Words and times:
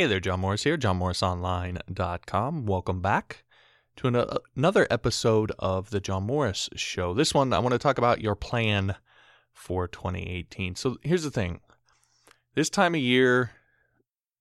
Hey 0.00 0.06
there, 0.06 0.18
John 0.18 0.40
Morris 0.40 0.64
here, 0.64 0.78
johnmorrisonline.com. 0.78 2.64
Welcome 2.64 3.02
back 3.02 3.44
to 3.96 4.08
an- 4.08 4.38
another 4.56 4.86
episode 4.90 5.52
of 5.58 5.90
The 5.90 6.00
John 6.00 6.22
Morris 6.22 6.70
Show. 6.74 7.12
This 7.12 7.34
one, 7.34 7.52
I 7.52 7.58
want 7.58 7.74
to 7.74 7.78
talk 7.78 7.98
about 7.98 8.22
your 8.22 8.34
plan 8.34 8.96
for 9.52 9.86
2018. 9.86 10.74
So 10.76 10.96
here's 11.02 11.24
the 11.24 11.30
thing 11.30 11.60
this 12.54 12.70
time 12.70 12.94
of 12.94 13.02
year, 13.02 13.50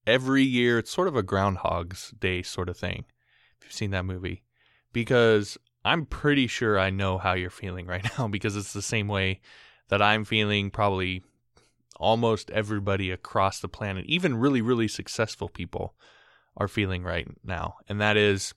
every 0.07 0.43
year, 0.43 0.79
it's 0.79 0.91
sort 0.91 1.09
of 1.09 1.17
a 1.17 1.23
Groundhog's 1.23 2.12
Day 2.12 2.41
sort 2.41 2.70
of 2.70 2.78
thing. 2.78 3.04
If 3.60 3.66
you've 3.66 3.73
seen 3.73 3.91
that 3.91 4.05
movie, 4.05 4.44
because 4.94 5.57
I'm 5.84 6.05
pretty 6.05 6.48
sure 6.48 6.80
I 6.80 6.89
know 6.89 7.18
how 7.18 7.34
you're 7.34 7.50
feeling 7.50 7.86
right 7.86 8.10
now 8.18 8.30
because 8.30 8.55
it's 8.55 8.71
the 8.71 8.82
same 8.82 9.10
way 9.10 9.41
that 9.89 10.02
I'm 10.02 10.23
feeling 10.23 10.71
probably 10.71 11.21
almost 11.97 12.49
everybody 12.51 13.11
across 13.11 13.59
the 13.59 13.67
planet, 13.67 14.05
even 14.05 14.38
really, 14.38 14.61
really 14.61 14.88
successful 14.88 15.49
people, 15.49 15.95
are 16.57 16.67
feeling 16.67 17.03
right 17.03 17.27
now. 17.43 17.75
And 17.88 17.99
that 18.02 18.17
is 18.17 18.53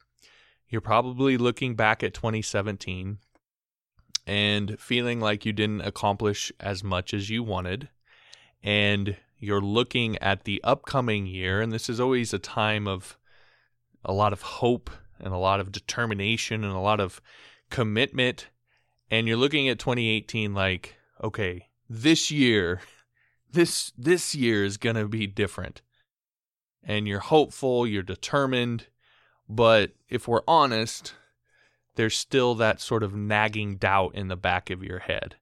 you're 0.69 0.81
probably 0.81 1.37
looking 1.37 1.75
back 1.75 2.03
at 2.03 2.15
2017 2.15 3.19
and 4.27 4.81
feeling 4.81 5.21
like 5.21 5.45
you 5.45 5.53
didn't 5.53 5.83
accomplish 5.83 6.51
as 6.59 6.83
much 6.83 7.13
as 7.13 7.29
you 7.29 7.43
wanted. 7.43 7.89
And 8.63 9.17
you're 9.39 9.61
looking 9.61 10.17
at 10.19 10.45
the 10.45 10.63
upcoming 10.63 11.27
year. 11.27 11.61
And 11.61 11.73
this 11.73 11.89
is 11.89 12.01
always 12.01 12.33
a 12.33 12.39
time 12.39 12.87
of 12.87 13.19
a 14.05 14.13
lot 14.13 14.33
of 14.33 14.43
hope 14.43 14.91
and 15.19 15.35
a 15.35 15.39
lot 15.39 15.61
of 15.61 15.73
determination 15.73 16.65
and 16.65 16.73
a 16.73 16.79
lot 16.79 17.01
of 17.01 17.21
commitment. 17.71 18.49
And 19.11 19.27
you're 19.27 19.37
looking 19.37 19.69
at 19.69 19.79
2018 19.79 20.55
like, 20.55 20.95
okay, 21.23 21.69
this 21.89 22.31
year 22.31 22.81
this 23.53 23.93
this 23.97 24.35
year 24.35 24.65
is 24.65 24.77
going 24.77 24.97
to 24.97 25.09
be 25.09 25.27
different. 25.27 25.83
And 26.85 27.07
you're 27.07 27.21
hopeful, 27.21 27.87
you're 27.87 28.03
determined, 28.03 28.87
but 29.49 29.93
if 30.09 30.27
we're 30.27 30.43
honest, 30.49 31.15
there's 31.95 32.17
still 32.17 32.55
that 32.57 32.81
sort 32.81 33.03
of 33.03 33.15
nagging 33.15 33.77
doubt 33.77 34.15
in 34.15 34.29
the 34.29 34.37
back 34.37 34.71
of 34.71 34.83
your 34.83 34.99
head. 34.99 35.37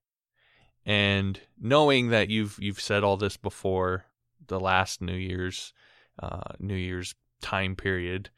And 0.85 1.39
knowing 1.59 2.09
that 2.09 2.29
you've 2.29 2.57
you've 2.59 2.81
said 2.81 3.03
all 3.03 3.17
this 3.17 3.37
before 3.37 4.05
the 4.47 4.59
last 4.59 5.01
New 5.01 5.15
Year's 5.15 5.73
uh, 6.19 6.53
New 6.59 6.75
Year's 6.75 7.15
time 7.41 7.75
period, 7.75 8.29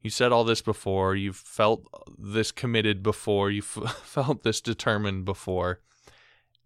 you 0.00 0.10
said 0.10 0.30
all 0.30 0.44
this 0.44 0.60
before. 0.60 1.16
You've 1.16 1.36
felt 1.36 1.86
this 2.18 2.52
committed 2.52 3.02
before. 3.02 3.50
You 3.50 3.62
f- 3.62 3.96
felt 4.04 4.42
this 4.42 4.60
determined 4.60 5.24
before 5.24 5.80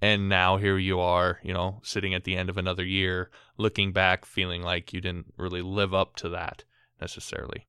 and 0.00 0.28
now 0.28 0.56
here 0.56 0.78
you 0.78 1.00
are, 1.00 1.40
you 1.42 1.52
know, 1.52 1.80
sitting 1.82 2.14
at 2.14 2.24
the 2.24 2.36
end 2.36 2.48
of 2.48 2.56
another 2.56 2.84
year, 2.84 3.30
looking 3.56 3.92
back, 3.92 4.24
feeling 4.24 4.62
like 4.62 4.92
you 4.92 5.00
didn't 5.00 5.34
really 5.36 5.62
live 5.62 5.92
up 5.92 6.16
to 6.16 6.28
that 6.30 6.64
necessarily. 7.00 7.66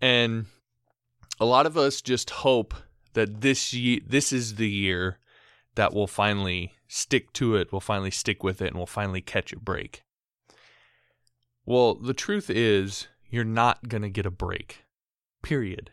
And 0.00 0.46
a 1.40 1.44
lot 1.44 1.66
of 1.66 1.76
us 1.76 2.00
just 2.02 2.30
hope 2.30 2.74
that 3.14 3.40
this 3.40 3.72
ye- 3.72 4.02
this 4.06 4.32
is 4.32 4.56
the 4.56 4.68
year 4.68 5.18
that 5.74 5.94
we'll 5.94 6.06
finally 6.06 6.74
stick 6.88 7.32
to 7.32 7.56
it, 7.56 7.72
we'll 7.72 7.80
finally 7.80 8.10
stick 8.10 8.42
with 8.42 8.60
it, 8.60 8.68
and 8.68 8.76
we'll 8.76 8.86
finally 8.86 9.22
catch 9.22 9.52
a 9.52 9.58
break. 9.58 10.02
Well, 11.64 11.94
the 11.94 12.14
truth 12.14 12.50
is, 12.50 13.06
you're 13.30 13.44
not 13.44 13.88
going 13.88 14.02
to 14.02 14.10
get 14.10 14.26
a 14.26 14.30
break. 14.30 14.84
Period. 15.42 15.92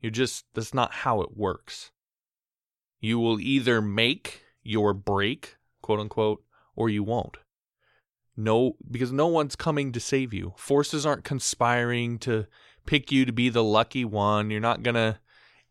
You're 0.00 0.10
just, 0.10 0.46
that's 0.54 0.74
not 0.74 0.92
how 0.92 1.20
it 1.20 1.36
works. 1.36 1.91
You 3.02 3.18
will 3.18 3.40
either 3.40 3.82
make 3.82 4.44
your 4.62 4.94
break, 4.94 5.56
quote 5.82 5.98
unquote, 5.98 6.44
or 6.76 6.88
you 6.88 7.02
won't. 7.02 7.36
No, 8.36 8.76
because 8.88 9.10
no 9.10 9.26
one's 9.26 9.56
coming 9.56 9.90
to 9.90 10.00
save 10.00 10.32
you. 10.32 10.54
Forces 10.56 11.04
aren't 11.04 11.24
conspiring 11.24 12.18
to 12.20 12.46
pick 12.86 13.10
you 13.10 13.26
to 13.26 13.32
be 13.32 13.48
the 13.48 13.64
lucky 13.64 14.04
one. 14.04 14.50
You're 14.50 14.60
not 14.60 14.84
going 14.84 14.94
to 14.94 15.18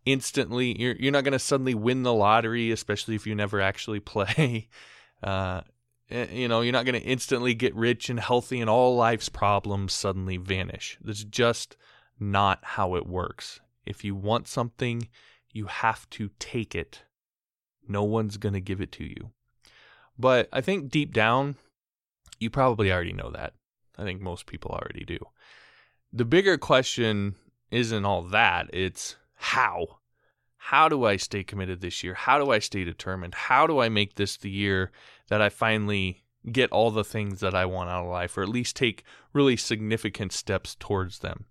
instantly, 0.06 0.80
you're, 0.80 0.96
you're 0.98 1.14
not 1.14 1.24
going 1.24 1.32
to 1.32 1.40
suddenly 1.40 1.74
win 1.74 2.04
the 2.04 2.14
lottery, 2.14 2.70
especially 2.70 3.16
if 3.16 3.26
you 3.26 3.34
never 3.34 3.62
actually 3.62 4.00
play. 4.02 4.68
Uh, 5.24 5.62
eh, 6.10 6.28
you 6.34 6.50
know, 6.50 6.60
you're 6.60 6.74
not 6.74 6.86
going 6.86 7.00
to 7.00 7.08
instantly 7.08 7.54
get 7.54 7.74
rich 7.76 8.10
and 8.10 8.20
healthy 8.20 8.60
and 8.60 8.70
all 8.70 8.98
life's 8.98 9.30
problems 9.30 9.94
suddenly 9.94 10.36
vanish. 10.36 10.98
That's 11.02 11.24
just 11.24 11.78
not 12.20 12.60
how 12.62 12.96
it 12.96 13.08
works. 13.08 13.62
If 13.86 14.04
you 14.04 14.16
want 14.16 14.50
something, 14.50 15.08
you 15.54 15.68
have 15.68 16.10
to 16.12 16.30
take 16.38 16.76
it 16.76 17.04
no 17.88 18.04
one's 18.04 18.38
going 18.38 18.54
to 18.54 18.62
give 18.62 18.82
it 18.82 18.92
to 18.94 19.04
you. 19.04 19.32
But 20.18 20.50
I 20.54 20.62
think 20.62 20.90
deep 20.90 21.14
down, 21.14 21.56
you 22.40 22.50
probably 22.50 22.92
already 22.92 23.14
know 23.14 23.32
that. 23.32 23.54
I 23.98 24.04
think 24.04 24.22
most 24.22 24.46
people 24.46 24.72
already 24.72 25.06
do. 25.06 25.20
The 26.14 26.26
bigger 26.26 26.58
question 26.58 27.36
isn't 27.72 28.06
all 28.06 28.24
that, 28.24 28.70
it's 28.74 29.16
how. 29.36 30.00
How 30.58 30.90
do 30.90 31.06
I 31.06 31.16
stay 31.16 31.44
committed 31.44 31.82
this 31.82 32.04
year? 32.04 32.14
How 32.14 32.38
do 32.38 32.52
I 32.52 32.60
stay 32.60 32.84
determined? 32.84 33.34
How 33.34 33.66
do 33.66 33.80
I 33.80 33.90
make 33.90 34.16
this 34.16 34.38
the 34.38 34.50
year 34.50 34.92
that 35.30 35.42
I 35.42 35.50
finally 35.50 36.24
get 36.52 36.72
all 36.72 36.92
the 36.92 37.04
things 37.04 37.40
that 37.40 37.56
I 37.56 37.66
want 37.66 37.90
out 37.90 38.04
of 38.04 38.12
life, 38.12 38.38
or 38.38 38.44
at 38.44 38.50
least 38.50 38.76
take 38.76 39.04
really 39.34 39.58
significant 39.58 40.34
steps 40.34 40.76
towards 40.80 41.20
them? 41.20 41.46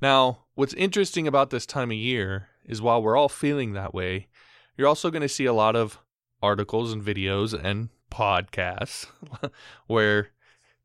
Now, 0.00 0.44
what's 0.54 0.74
interesting 0.74 1.26
about 1.26 1.50
this 1.50 1.66
time 1.66 1.90
of 1.90 1.96
year 1.96 2.48
is 2.64 2.80
while 2.80 3.02
we're 3.02 3.16
all 3.16 3.28
feeling 3.28 3.72
that 3.72 3.94
way, 3.94 4.28
you're 4.76 4.88
also 4.88 5.10
going 5.10 5.22
to 5.22 5.28
see 5.28 5.44
a 5.46 5.52
lot 5.52 5.76
of 5.76 5.98
articles 6.42 6.92
and 6.92 7.02
videos 7.02 7.52
and 7.52 7.88
podcasts 8.10 9.06
where 9.86 10.30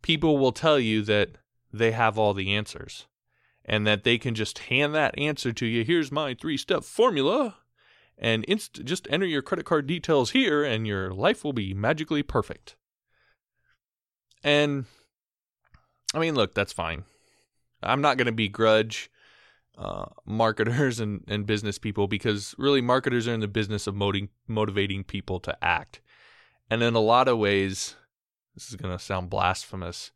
people 0.02 0.38
will 0.38 0.52
tell 0.52 0.80
you 0.80 1.02
that 1.04 1.30
they 1.72 1.92
have 1.92 2.18
all 2.18 2.34
the 2.34 2.54
answers 2.54 3.08
and 3.66 3.86
that 3.86 4.04
they 4.04 4.18
can 4.18 4.36
just 4.36 4.60
hand 4.60 4.96
that 4.96 5.18
answer 5.18 5.54
to 5.54 5.66
you. 5.66 5.84
Here's 5.84 6.12
my 6.12 6.34
three 6.34 6.58
step 6.58 6.84
formula. 6.84 7.58
And 8.18 8.44
inst- 8.46 8.86
just 8.86 9.08
enter 9.10 9.26
your 9.26 9.42
credit 9.42 9.66
card 9.66 9.88
details 9.88 10.30
here, 10.30 10.64
and 10.64 10.86
your 10.86 11.12
life 11.12 11.44
will 11.44 11.54
be 11.54 11.74
magically 11.74 12.22
perfect. 12.22 12.76
And 14.44 14.86
I 16.14 16.20
mean, 16.20 16.36
look, 16.36 16.54
that's 16.54 16.74
fine. 16.74 17.06
I'm 17.82 18.02
not 18.02 18.18
going 18.18 18.28
to 18.28 18.32
begrudge 18.32 19.10
uh, 19.82 20.06
marketers 20.26 21.00
and, 21.00 21.24
and 21.28 21.48
business 21.48 21.80
people 21.80 22.08
because 22.08 22.54
really 22.60 22.82
marketers 22.82 23.28
are 23.28 23.34
in 23.34 23.40
the 23.40 23.48
business 23.48 23.88
of 23.88 23.96
moting, 23.96 24.30
motivating 24.48 25.04
people 25.04 25.40
to 25.40 25.58
act. 25.64 26.02
And 26.70 26.84
in 26.84 26.94
a 26.94 27.00
lot 27.00 27.28
of 27.28 27.40
ways, 27.40 27.96
this 28.54 28.70
is 28.70 28.76
going 28.76 28.96
to 28.96 29.04
sound 29.04 29.32
blasphemous, 29.32 30.12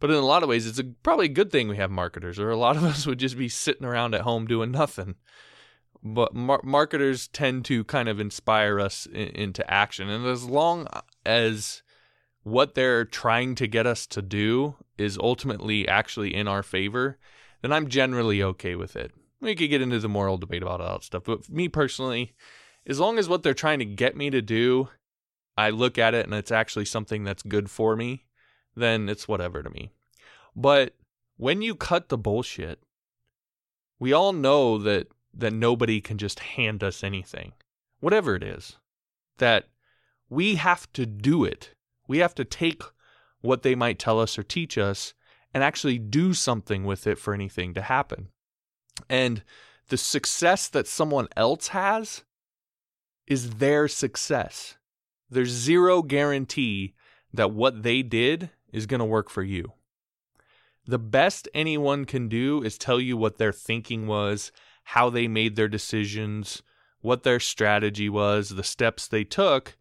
but 0.00 0.10
in 0.10 0.16
a 0.16 0.20
lot 0.20 0.42
of 0.42 0.48
ways, 0.48 0.66
it's 0.66 0.80
a, 0.80 0.84
probably 0.84 1.26
a 1.26 1.30
good 1.30 1.52
thing 1.52 1.68
we 1.68 1.76
have 1.76 1.92
marketers, 1.92 2.40
or 2.40 2.50
a 2.50 2.56
lot 2.56 2.76
of 2.76 2.84
us 2.84 3.06
would 3.06 3.20
just 3.20 3.38
be 3.38 3.48
sitting 3.48 3.86
around 3.86 4.14
at 4.14 4.22
home 4.22 4.46
doing 4.46 4.72
nothing. 4.72 5.14
But 6.02 6.34
mar- 6.34 6.60
marketers 6.64 7.28
tend 7.28 7.64
to 7.66 7.84
kind 7.84 8.08
of 8.08 8.18
inspire 8.18 8.80
us 8.80 9.06
in, 9.06 9.28
into 9.28 9.70
action. 9.70 10.10
And 10.10 10.26
as 10.26 10.44
long 10.44 10.88
as 11.24 11.82
what 12.42 12.74
they're 12.74 13.04
trying 13.04 13.54
to 13.54 13.68
get 13.68 13.86
us 13.86 14.08
to 14.08 14.22
do 14.22 14.74
is 14.98 15.16
ultimately 15.18 15.86
actually 15.86 16.34
in 16.34 16.48
our 16.48 16.64
favor, 16.64 17.16
then 17.64 17.72
I'm 17.72 17.88
generally 17.88 18.42
okay 18.42 18.74
with 18.74 18.94
it. 18.94 19.10
We 19.40 19.54
could 19.54 19.70
get 19.70 19.80
into 19.80 19.98
the 19.98 20.06
moral 20.06 20.36
debate 20.36 20.62
about 20.62 20.82
all 20.82 20.98
that 20.98 21.04
stuff, 21.04 21.22
but 21.24 21.48
me 21.48 21.66
personally, 21.66 22.34
as 22.86 23.00
long 23.00 23.18
as 23.18 23.26
what 23.26 23.42
they're 23.42 23.54
trying 23.54 23.78
to 23.78 23.86
get 23.86 24.14
me 24.14 24.28
to 24.28 24.42
do, 24.42 24.90
I 25.56 25.70
look 25.70 25.96
at 25.96 26.12
it 26.12 26.26
and 26.26 26.34
it's 26.34 26.52
actually 26.52 26.84
something 26.84 27.24
that's 27.24 27.42
good 27.42 27.70
for 27.70 27.96
me, 27.96 28.26
then 28.76 29.08
it's 29.08 29.26
whatever 29.26 29.62
to 29.62 29.70
me. 29.70 29.92
But 30.54 30.94
when 31.38 31.62
you 31.62 31.74
cut 31.74 32.10
the 32.10 32.18
bullshit, 32.18 32.82
we 33.98 34.12
all 34.12 34.34
know 34.34 34.76
that 34.76 35.08
that 35.32 35.54
nobody 35.54 36.02
can 36.02 36.18
just 36.18 36.40
hand 36.40 36.84
us 36.84 37.02
anything, 37.02 37.52
whatever 38.00 38.36
it 38.36 38.42
is. 38.42 38.76
That 39.38 39.68
we 40.28 40.56
have 40.56 40.92
to 40.92 41.06
do 41.06 41.44
it. 41.44 41.70
We 42.06 42.18
have 42.18 42.34
to 42.34 42.44
take 42.44 42.82
what 43.40 43.62
they 43.62 43.74
might 43.74 43.98
tell 43.98 44.20
us 44.20 44.38
or 44.38 44.42
teach 44.42 44.76
us 44.76 45.14
and 45.54 45.62
actually 45.62 45.98
do 45.98 46.34
something 46.34 46.84
with 46.84 47.06
it 47.06 47.18
for 47.18 47.32
anything 47.32 47.72
to 47.74 47.82
happen. 47.82 48.28
And 49.08 49.44
the 49.88 49.96
success 49.96 50.68
that 50.68 50.88
someone 50.88 51.28
else 51.36 51.68
has 51.68 52.24
is 53.26 53.52
their 53.52 53.88
success. 53.88 54.76
There's 55.30 55.50
zero 55.50 56.02
guarantee 56.02 56.94
that 57.32 57.52
what 57.52 57.82
they 57.84 58.02
did 58.02 58.50
is 58.72 58.86
going 58.86 58.98
to 58.98 59.04
work 59.04 59.30
for 59.30 59.42
you. 59.42 59.72
The 60.86 60.98
best 60.98 61.48
anyone 61.54 62.04
can 62.04 62.28
do 62.28 62.62
is 62.62 62.76
tell 62.76 63.00
you 63.00 63.16
what 63.16 63.38
their 63.38 63.52
thinking 63.52 64.06
was, 64.06 64.52
how 64.84 65.08
they 65.08 65.26
made 65.28 65.56
their 65.56 65.68
decisions, 65.68 66.62
what 67.00 67.22
their 67.22 67.40
strategy 67.40 68.08
was, 68.08 68.50
the 68.50 68.64
steps 68.64 69.06
they 69.06 69.24
took. 69.24 69.76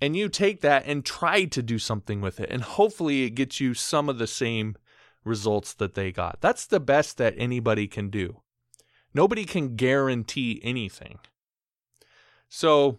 And 0.00 0.16
you 0.16 0.28
take 0.28 0.60
that 0.60 0.84
and 0.86 1.04
try 1.04 1.44
to 1.46 1.62
do 1.62 1.78
something 1.78 2.20
with 2.20 2.40
it. 2.40 2.50
And 2.50 2.62
hopefully 2.62 3.22
it 3.22 3.30
gets 3.30 3.60
you 3.60 3.74
some 3.74 4.08
of 4.08 4.18
the 4.18 4.26
same 4.26 4.76
results 5.24 5.74
that 5.74 5.94
they 5.94 6.12
got. 6.12 6.40
That's 6.40 6.66
the 6.66 6.80
best 6.80 7.18
that 7.18 7.34
anybody 7.36 7.86
can 7.86 8.10
do. 8.10 8.40
Nobody 9.14 9.44
can 9.44 9.76
guarantee 9.76 10.60
anything. 10.62 11.18
So 12.48 12.98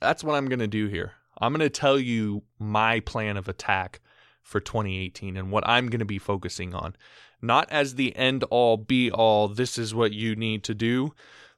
that's 0.00 0.24
what 0.24 0.34
I'm 0.34 0.46
going 0.46 0.60
to 0.60 0.66
do 0.66 0.86
here. 0.86 1.12
I'm 1.38 1.52
going 1.52 1.60
to 1.60 1.70
tell 1.70 1.98
you 1.98 2.42
my 2.58 3.00
plan 3.00 3.36
of 3.36 3.48
attack 3.48 4.00
for 4.42 4.60
2018 4.60 5.36
and 5.36 5.50
what 5.50 5.66
I'm 5.66 5.88
going 5.88 5.98
to 5.98 6.04
be 6.04 6.18
focusing 6.18 6.74
on. 6.74 6.96
Not 7.42 7.70
as 7.70 7.94
the 7.94 8.16
end 8.16 8.44
all 8.44 8.76
be 8.76 9.10
all, 9.10 9.48
this 9.48 9.76
is 9.76 9.94
what 9.94 10.12
you 10.12 10.34
need 10.34 10.64
to 10.64 10.74
do, 10.74 11.12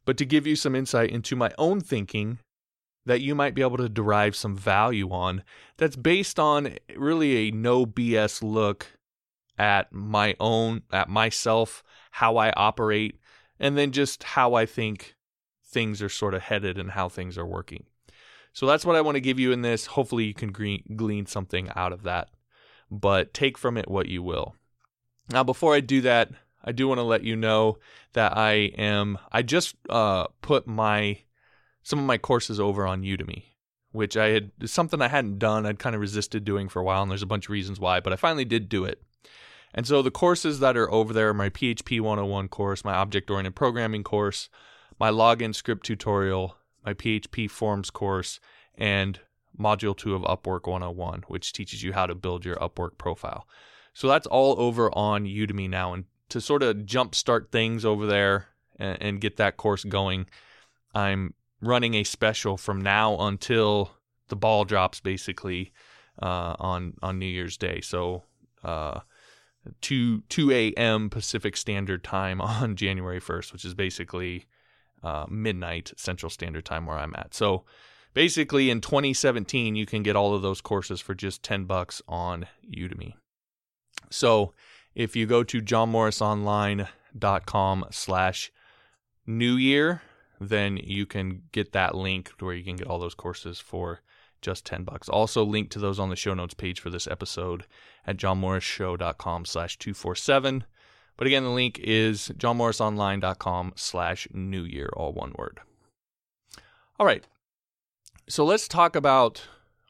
but 0.04 0.16
to 0.16 0.24
give 0.24 0.46
you 0.46 0.56
some 0.56 0.74
insight 0.74 1.10
into 1.10 1.36
my 1.36 1.52
own 1.58 1.80
thinking 1.80 2.38
that 3.06 3.20
you 3.20 3.34
might 3.34 3.54
be 3.54 3.62
able 3.62 3.76
to 3.76 3.88
derive 3.88 4.34
some 4.36 4.56
value 4.56 5.10
on 5.10 5.42
that's 5.76 5.96
based 5.96 6.38
on 6.38 6.76
really 6.96 7.48
a 7.48 7.50
no 7.52 7.86
BS 7.86 8.42
look 8.42 8.97
at 9.58 9.92
my 9.92 10.34
own, 10.38 10.82
at 10.92 11.08
myself, 11.08 11.82
how 12.12 12.36
I 12.36 12.50
operate, 12.52 13.20
and 13.58 13.76
then 13.76 13.92
just 13.92 14.22
how 14.22 14.54
I 14.54 14.66
think 14.66 15.16
things 15.64 16.00
are 16.00 16.08
sort 16.08 16.34
of 16.34 16.42
headed 16.42 16.78
and 16.78 16.92
how 16.92 17.08
things 17.08 17.36
are 17.36 17.46
working. 17.46 17.84
So 18.52 18.66
that's 18.66 18.84
what 18.84 18.96
I 18.96 19.00
want 19.02 19.16
to 19.16 19.20
give 19.20 19.38
you 19.38 19.52
in 19.52 19.62
this. 19.62 19.86
Hopefully, 19.86 20.24
you 20.24 20.34
can 20.34 20.52
glean 20.96 21.26
something 21.26 21.70
out 21.76 21.92
of 21.92 22.02
that, 22.02 22.30
but 22.90 23.34
take 23.34 23.58
from 23.58 23.76
it 23.76 23.90
what 23.90 24.08
you 24.08 24.22
will. 24.22 24.54
Now, 25.30 25.44
before 25.44 25.74
I 25.74 25.80
do 25.80 26.00
that, 26.00 26.30
I 26.64 26.72
do 26.72 26.88
want 26.88 26.98
to 26.98 27.04
let 27.04 27.22
you 27.22 27.36
know 27.36 27.78
that 28.14 28.36
I 28.36 28.52
am, 28.76 29.18
I 29.30 29.42
just 29.42 29.76
uh, 29.88 30.26
put 30.42 30.66
my, 30.66 31.18
some 31.82 31.98
of 31.98 32.04
my 32.04 32.18
courses 32.18 32.58
over 32.58 32.86
on 32.86 33.02
Udemy, 33.02 33.44
which 33.92 34.16
I 34.16 34.28
had, 34.28 34.50
something 34.64 35.00
I 35.00 35.08
hadn't 35.08 35.38
done. 35.38 35.66
I'd 35.66 35.78
kind 35.78 35.94
of 35.94 36.00
resisted 36.00 36.44
doing 36.44 36.68
for 36.68 36.80
a 36.80 36.84
while, 36.84 37.02
and 37.02 37.10
there's 37.10 37.22
a 37.22 37.26
bunch 37.26 37.46
of 37.46 37.50
reasons 37.50 37.78
why, 37.78 38.00
but 38.00 38.12
I 38.12 38.16
finally 38.16 38.44
did 38.44 38.68
do 38.68 38.84
it. 38.84 39.02
And 39.78 39.86
so 39.86 40.02
the 40.02 40.10
courses 40.10 40.58
that 40.58 40.76
are 40.76 40.90
over 40.90 41.12
there 41.12 41.28
are 41.28 41.34
my 41.34 41.50
PHP 41.50 42.00
101 42.00 42.48
course, 42.48 42.84
my 42.84 42.94
object 42.94 43.30
oriented 43.30 43.54
programming 43.54 44.02
course, 44.02 44.48
my 44.98 45.08
login 45.08 45.54
script 45.54 45.86
tutorial, 45.86 46.56
my 46.84 46.94
PHP 46.94 47.48
forms 47.48 47.88
course, 47.88 48.40
and 48.76 49.20
module 49.56 49.96
2 49.96 50.16
of 50.16 50.22
Upwork 50.22 50.66
101, 50.68 51.26
which 51.28 51.52
teaches 51.52 51.84
you 51.84 51.92
how 51.92 52.06
to 52.06 52.16
build 52.16 52.44
your 52.44 52.56
Upwork 52.56 52.98
profile. 52.98 53.46
So 53.94 54.08
that's 54.08 54.26
all 54.26 54.58
over 54.58 54.90
on 54.98 55.26
Udemy 55.26 55.70
now. 55.70 55.94
And 55.94 56.06
to 56.30 56.40
sort 56.40 56.64
of 56.64 56.78
jumpstart 56.78 57.52
things 57.52 57.84
over 57.84 58.04
there 58.04 58.48
and, 58.80 59.00
and 59.00 59.20
get 59.20 59.36
that 59.36 59.58
course 59.58 59.84
going, 59.84 60.26
I'm 60.92 61.34
running 61.60 61.94
a 61.94 62.02
special 62.02 62.56
from 62.56 62.80
now 62.80 63.16
until 63.20 63.92
the 64.26 64.34
ball 64.34 64.64
drops 64.64 64.98
basically 64.98 65.72
uh, 66.20 66.56
on 66.58 66.94
on 67.00 67.20
New 67.20 67.26
Year's 67.26 67.56
Day. 67.56 67.80
So 67.80 68.24
uh, 68.64 69.02
2 69.80 70.22
2 70.28 70.50
a.m. 70.50 71.10
Pacific 71.10 71.56
Standard 71.56 72.04
Time 72.04 72.40
on 72.40 72.76
January 72.76 73.20
1st, 73.20 73.52
which 73.52 73.64
is 73.64 73.74
basically 73.74 74.46
uh, 75.02 75.26
midnight 75.28 75.92
Central 75.96 76.30
Standard 76.30 76.64
Time 76.64 76.86
where 76.86 76.98
I'm 76.98 77.14
at. 77.16 77.34
So 77.34 77.64
basically, 78.14 78.70
in 78.70 78.80
2017, 78.80 79.76
you 79.76 79.86
can 79.86 80.02
get 80.02 80.16
all 80.16 80.34
of 80.34 80.42
those 80.42 80.60
courses 80.60 81.00
for 81.00 81.14
just 81.14 81.42
10 81.42 81.64
bucks 81.64 82.02
on 82.08 82.46
Udemy. 82.70 83.14
So 84.10 84.52
if 84.94 85.16
you 85.16 85.26
go 85.26 85.42
to 85.44 85.62
johnmorrisonline.com 85.62 87.86
slash 87.90 88.52
new 89.26 89.54
year, 89.54 90.02
then 90.40 90.76
you 90.76 91.06
can 91.06 91.42
get 91.52 91.72
that 91.72 91.94
link 91.94 92.32
where 92.38 92.54
you 92.54 92.64
can 92.64 92.76
get 92.76 92.86
all 92.86 92.98
those 92.98 93.14
courses 93.14 93.60
for 93.60 94.00
just 94.40 94.64
10 94.66 94.84
bucks. 94.84 95.08
Also 95.08 95.44
link 95.44 95.70
to 95.70 95.78
those 95.78 95.98
on 95.98 96.10
the 96.10 96.16
show 96.16 96.34
notes 96.34 96.54
page 96.54 96.80
for 96.80 96.90
this 96.90 97.06
episode 97.06 97.66
at 98.06 98.16
johnmorrisshow.com 98.16 99.44
slash 99.44 99.78
247. 99.78 100.64
But 101.16 101.26
again, 101.26 101.44
the 101.44 101.50
link 101.50 101.78
is 101.80 102.30
johnmorrisonline.com 102.36 103.72
slash 103.76 104.28
new 104.32 104.62
year, 104.62 104.88
all 104.96 105.12
one 105.12 105.34
word. 105.36 105.60
All 106.98 107.06
right. 107.06 107.26
So 108.28 108.44
let's 108.44 108.68
talk 108.68 108.94
about 108.94 109.42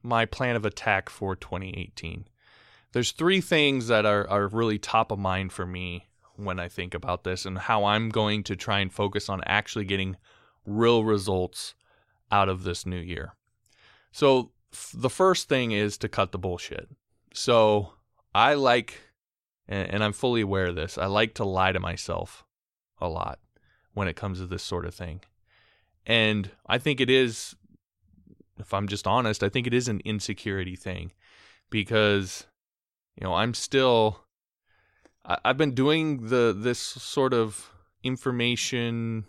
my 0.02 0.24
plan 0.24 0.56
of 0.56 0.64
attack 0.64 1.10
for 1.10 1.36
2018. 1.36 2.26
There's 2.92 3.12
three 3.12 3.40
things 3.40 3.88
that 3.88 4.06
are, 4.06 4.28
are 4.28 4.48
really 4.48 4.78
top 4.78 5.10
of 5.10 5.18
mind 5.18 5.52
for 5.52 5.66
me 5.66 6.08
when 6.36 6.58
I 6.58 6.68
think 6.68 6.94
about 6.94 7.24
this 7.24 7.44
and 7.44 7.58
how 7.58 7.84
I'm 7.84 8.08
going 8.08 8.44
to 8.44 8.56
try 8.56 8.78
and 8.78 8.92
focus 8.92 9.28
on 9.28 9.42
actually 9.44 9.84
getting 9.84 10.16
real 10.64 11.04
results 11.04 11.74
out 12.30 12.48
of 12.48 12.62
this 12.62 12.86
new 12.86 13.00
year. 13.00 13.34
So 14.12 14.52
f- 14.72 14.92
the 14.94 15.10
first 15.10 15.48
thing 15.48 15.72
is 15.72 15.98
to 15.98 16.08
cut 16.08 16.32
the 16.32 16.38
bullshit. 16.38 16.88
So 17.32 17.92
I 18.34 18.54
like, 18.54 19.00
and, 19.66 19.88
and 19.90 20.04
I'm 20.04 20.12
fully 20.12 20.40
aware 20.40 20.66
of 20.66 20.74
this, 20.74 20.98
I 20.98 21.06
like 21.06 21.34
to 21.34 21.44
lie 21.44 21.72
to 21.72 21.80
myself 21.80 22.44
a 23.00 23.08
lot 23.08 23.38
when 23.94 24.08
it 24.08 24.16
comes 24.16 24.38
to 24.38 24.46
this 24.46 24.62
sort 24.62 24.84
of 24.84 24.94
thing. 24.94 25.20
And 26.06 26.50
I 26.66 26.78
think 26.78 27.00
it 27.00 27.10
is, 27.10 27.54
if 28.58 28.72
I'm 28.72 28.88
just 28.88 29.06
honest, 29.06 29.42
I 29.42 29.48
think 29.48 29.66
it 29.66 29.74
is 29.74 29.88
an 29.88 30.00
insecurity 30.04 30.76
thing 30.76 31.12
because, 31.70 32.46
you 33.20 33.24
know, 33.26 33.34
I'm 33.34 33.54
still, 33.54 34.24
I, 35.24 35.38
I've 35.44 35.58
been 35.58 35.74
doing 35.74 36.28
the, 36.28 36.56
this 36.56 36.78
sort 36.78 37.34
of 37.34 37.70
information 38.02 39.24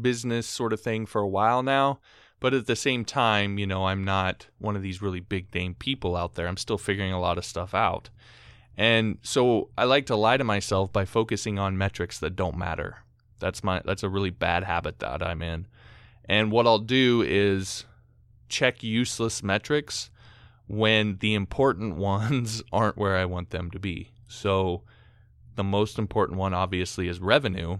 business 0.00 0.46
sort 0.46 0.72
of 0.72 0.80
thing 0.80 1.06
for 1.06 1.20
a 1.20 1.28
while 1.28 1.62
now 1.62 2.00
but 2.40 2.52
at 2.52 2.66
the 2.66 2.76
same 2.76 3.04
time, 3.04 3.58
you 3.58 3.66
know, 3.66 3.86
I'm 3.86 4.04
not 4.04 4.46
one 4.58 4.76
of 4.76 4.82
these 4.82 5.00
really 5.00 5.20
big 5.20 5.54
name 5.54 5.74
people 5.74 6.16
out 6.16 6.34
there. 6.34 6.46
I'm 6.46 6.56
still 6.56 6.78
figuring 6.78 7.12
a 7.12 7.20
lot 7.20 7.38
of 7.38 7.44
stuff 7.44 7.74
out. 7.74 8.10
And 8.76 9.18
so 9.22 9.70
I 9.78 9.84
like 9.84 10.06
to 10.06 10.16
lie 10.16 10.36
to 10.36 10.44
myself 10.44 10.92
by 10.92 11.06
focusing 11.06 11.58
on 11.58 11.78
metrics 11.78 12.18
that 12.18 12.36
don't 12.36 12.58
matter. 12.58 12.98
That's 13.38 13.64
my 13.64 13.80
that's 13.84 14.02
a 14.02 14.08
really 14.08 14.30
bad 14.30 14.64
habit 14.64 14.98
that 14.98 15.22
I'm 15.22 15.42
in. 15.42 15.66
And 16.26 16.52
what 16.52 16.66
I'll 16.66 16.78
do 16.78 17.22
is 17.22 17.84
check 18.48 18.82
useless 18.82 19.42
metrics 19.42 20.10
when 20.66 21.16
the 21.18 21.34
important 21.34 21.96
ones 21.96 22.62
aren't 22.70 22.98
where 22.98 23.16
I 23.16 23.24
want 23.24 23.50
them 23.50 23.70
to 23.70 23.78
be. 23.78 24.10
So 24.28 24.82
the 25.54 25.64
most 25.64 25.98
important 25.98 26.38
one 26.38 26.52
obviously 26.52 27.08
is 27.08 27.18
revenue. 27.18 27.78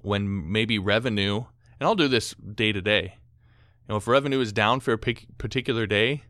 When 0.00 0.50
maybe 0.50 0.80
revenue, 0.80 1.44
and 1.78 1.86
I'll 1.86 1.94
do 1.94 2.08
this 2.08 2.34
day 2.34 2.72
to 2.72 2.82
day 2.82 3.18
know, 3.88 3.96
if 3.96 4.06
revenue 4.06 4.40
is 4.40 4.52
down 4.52 4.80
for 4.80 4.92
a 4.92 4.98
particular 4.98 5.86
day, 5.86 6.22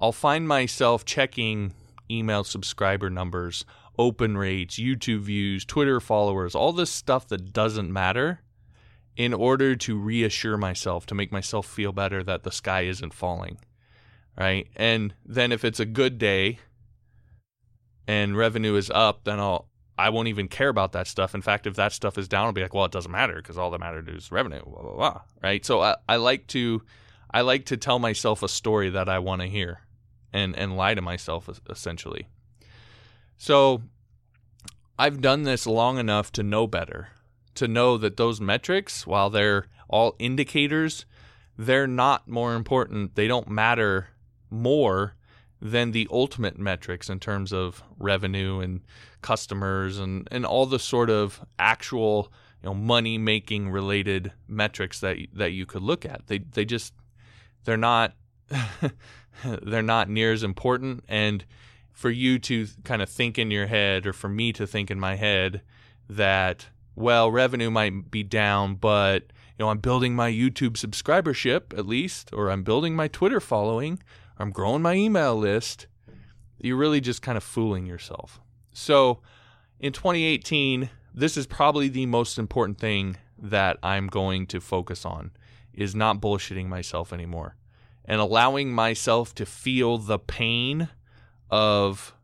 I'll 0.00 0.12
find 0.12 0.46
myself 0.46 1.04
checking 1.04 1.74
email 2.10 2.44
subscriber 2.44 3.10
numbers, 3.10 3.64
open 3.98 4.36
rates, 4.36 4.78
YouTube 4.78 5.20
views, 5.20 5.64
Twitter 5.64 6.00
followers, 6.00 6.54
all 6.54 6.72
this 6.72 6.90
stuff 6.90 7.28
that 7.28 7.52
doesn't 7.52 7.92
matter 7.92 8.40
in 9.16 9.34
order 9.34 9.76
to 9.76 9.98
reassure 9.98 10.56
myself, 10.56 11.06
to 11.06 11.14
make 11.14 11.32
myself 11.32 11.66
feel 11.66 11.92
better 11.92 12.22
that 12.22 12.42
the 12.42 12.52
sky 12.52 12.82
isn't 12.82 13.14
falling. 13.14 13.58
Right. 14.38 14.68
And 14.76 15.14
then 15.24 15.52
if 15.52 15.64
it's 15.64 15.80
a 15.80 15.84
good 15.84 16.16
day 16.16 16.58
and 18.06 18.36
revenue 18.36 18.76
is 18.76 18.90
up, 18.90 19.24
then 19.24 19.38
I'll, 19.38 19.68
I 20.00 20.08
won't 20.08 20.28
even 20.28 20.48
care 20.48 20.68
about 20.68 20.92
that 20.92 21.06
stuff. 21.06 21.34
In 21.34 21.42
fact, 21.42 21.66
if 21.66 21.76
that 21.76 21.92
stuff 21.92 22.16
is 22.16 22.28
down, 22.28 22.46
I'll 22.46 22.52
be 22.52 22.62
like, 22.62 22.74
well, 22.74 22.86
it 22.86 22.92
doesn't 22.92 23.12
matter 23.12 23.36
because 23.36 23.58
all 23.58 23.70
that 23.70 23.80
matters 23.80 24.08
is 24.08 24.32
revenue, 24.32 24.62
blah, 24.64 24.82
blah, 24.82 24.94
blah. 24.94 25.20
Right. 25.42 25.64
So 25.64 25.80
I, 25.80 25.96
I 26.08 26.16
like 26.16 26.46
to 26.48 26.82
I 27.32 27.42
like 27.42 27.66
to 27.66 27.76
tell 27.76 27.98
myself 27.98 28.42
a 28.42 28.48
story 28.48 28.90
that 28.90 29.08
I 29.08 29.18
want 29.18 29.42
to 29.42 29.48
hear 29.48 29.82
and 30.32 30.56
and 30.56 30.76
lie 30.76 30.94
to 30.94 31.02
myself 31.02 31.48
essentially. 31.68 32.28
So 33.36 33.82
I've 34.98 35.20
done 35.20 35.44
this 35.44 35.66
long 35.66 35.98
enough 35.98 36.32
to 36.32 36.42
know 36.42 36.66
better, 36.66 37.08
to 37.54 37.68
know 37.68 37.96
that 37.98 38.16
those 38.16 38.40
metrics, 38.40 39.06
while 39.06 39.30
they're 39.30 39.66
all 39.88 40.14
indicators, 40.18 41.06
they're 41.56 41.86
not 41.86 42.28
more 42.28 42.54
important. 42.54 43.14
They 43.14 43.28
don't 43.28 43.48
matter 43.48 44.08
more 44.50 45.14
than 45.60 45.92
the 45.92 46.08
ultimate 46.10 46.58
metrics 46.58 47.10
in 47.10 47.20
terms 47.20 47.52
of 47.52 47.82
revenue 47.98 48.60
and 48.60 48.80
customers 49.20 49.98
and, 49.98 50.26
and 50.30 50.46
all 50.46 50.66
the 50.66 50.78
sort 50.78 51.10
of 51.10 51.40
actual 51.58 52.32
you 52.62 52.68
know 52.68 52.74
money 52.74 53.18
making 53.18 53.70
related 53.70 54.32
metrics 54.48 55.00
that 55.00 55.18
that 55.32 55.52
you 55.52 55.66
could 55.66 55.82
look 55.82 56.04
at. 56.04 56.26
They 56.26 56.38
they 56.38 56.64
just 56.64 56.94
they're 57.64 57.76
not 57.76 58.14
they're 59.62 59.82
not 59.82 60.08
near 60.08 60.32
as 60.32 60.42
important 60.42 61.04
and 61.08 61.44
for 61.92 62.10
you 62.10 62.38
to 62.38 62.66
kind 62.84 63.02
of 63.02 63.08
think 63.08 63.38
in 63.38 63.50
your 63.50 63.66
head 63.66 64.06
or 64.06 64.12
for 64.12 64.28
me 64.28 64.52
to 64.54 64.66
think 64.66 64.90
in 64.90 64.98
my 64.98 65.16
head 65.16 65.60
that 66.08 66.66
well 66.96 67.30
revenue 67.30 67.70
might 67.70 68.10
be 68.10 68.22
down 68.22 68.74
but 68.74 69.24
you 69.58 69.64
know 69.64 69.68
I'm 69.68 69.78
building 69.78 70.14
my 70.14 70.30
YouTube 70.30 70.72
subscribership 70.72 71.78
at 71.78 71.86
least 71.86 72.30
or 72.32 72.50
I'm 72.50 72.62
building 72.62 72.96
my 72.96 73.08
Twitter 73.08 73.40
following 73.40 74.02
I'm 74.40 74.50
growing 74.50 74.82
my 74.82 74.94
email 74.94 75.36
list. 75.36 75.86
You're 76.58 76.76
really 76.76 77.00
just 77.00 77.22
kind 77.22 77.36
of 77.36 77.44
fooling 77.44 77.86
yourself. 77.86 78.40
So 78.72 79.20
in 79.78 79.92
2018 79.92 80.90
this 81.14 81.36
is 81.36 81.46
probably 81.46 81.88
the 81.88 82.06
most 82.06 82.38
important 82.38 82.78
thing 82.78 83.16
that 83.38 83.78
I'm 83.82 84.06
going 84.06 84.46
to 84.48 84.60
focus 84.60 85.04
on 85.04 85.32
is 85.72 85.94
not 85.94 86.20
bullshitting 86.20 86.66
myself 86.66 87.12
anymore 87.12 87.56
and 88.04 88.20
allowing 88.20 88.72
myself 88.72 89.34
to 89.36 89.46
feel 89.46 89.98
the 89.98 90.18
pain 90.18 90.88
of 91.50 92.14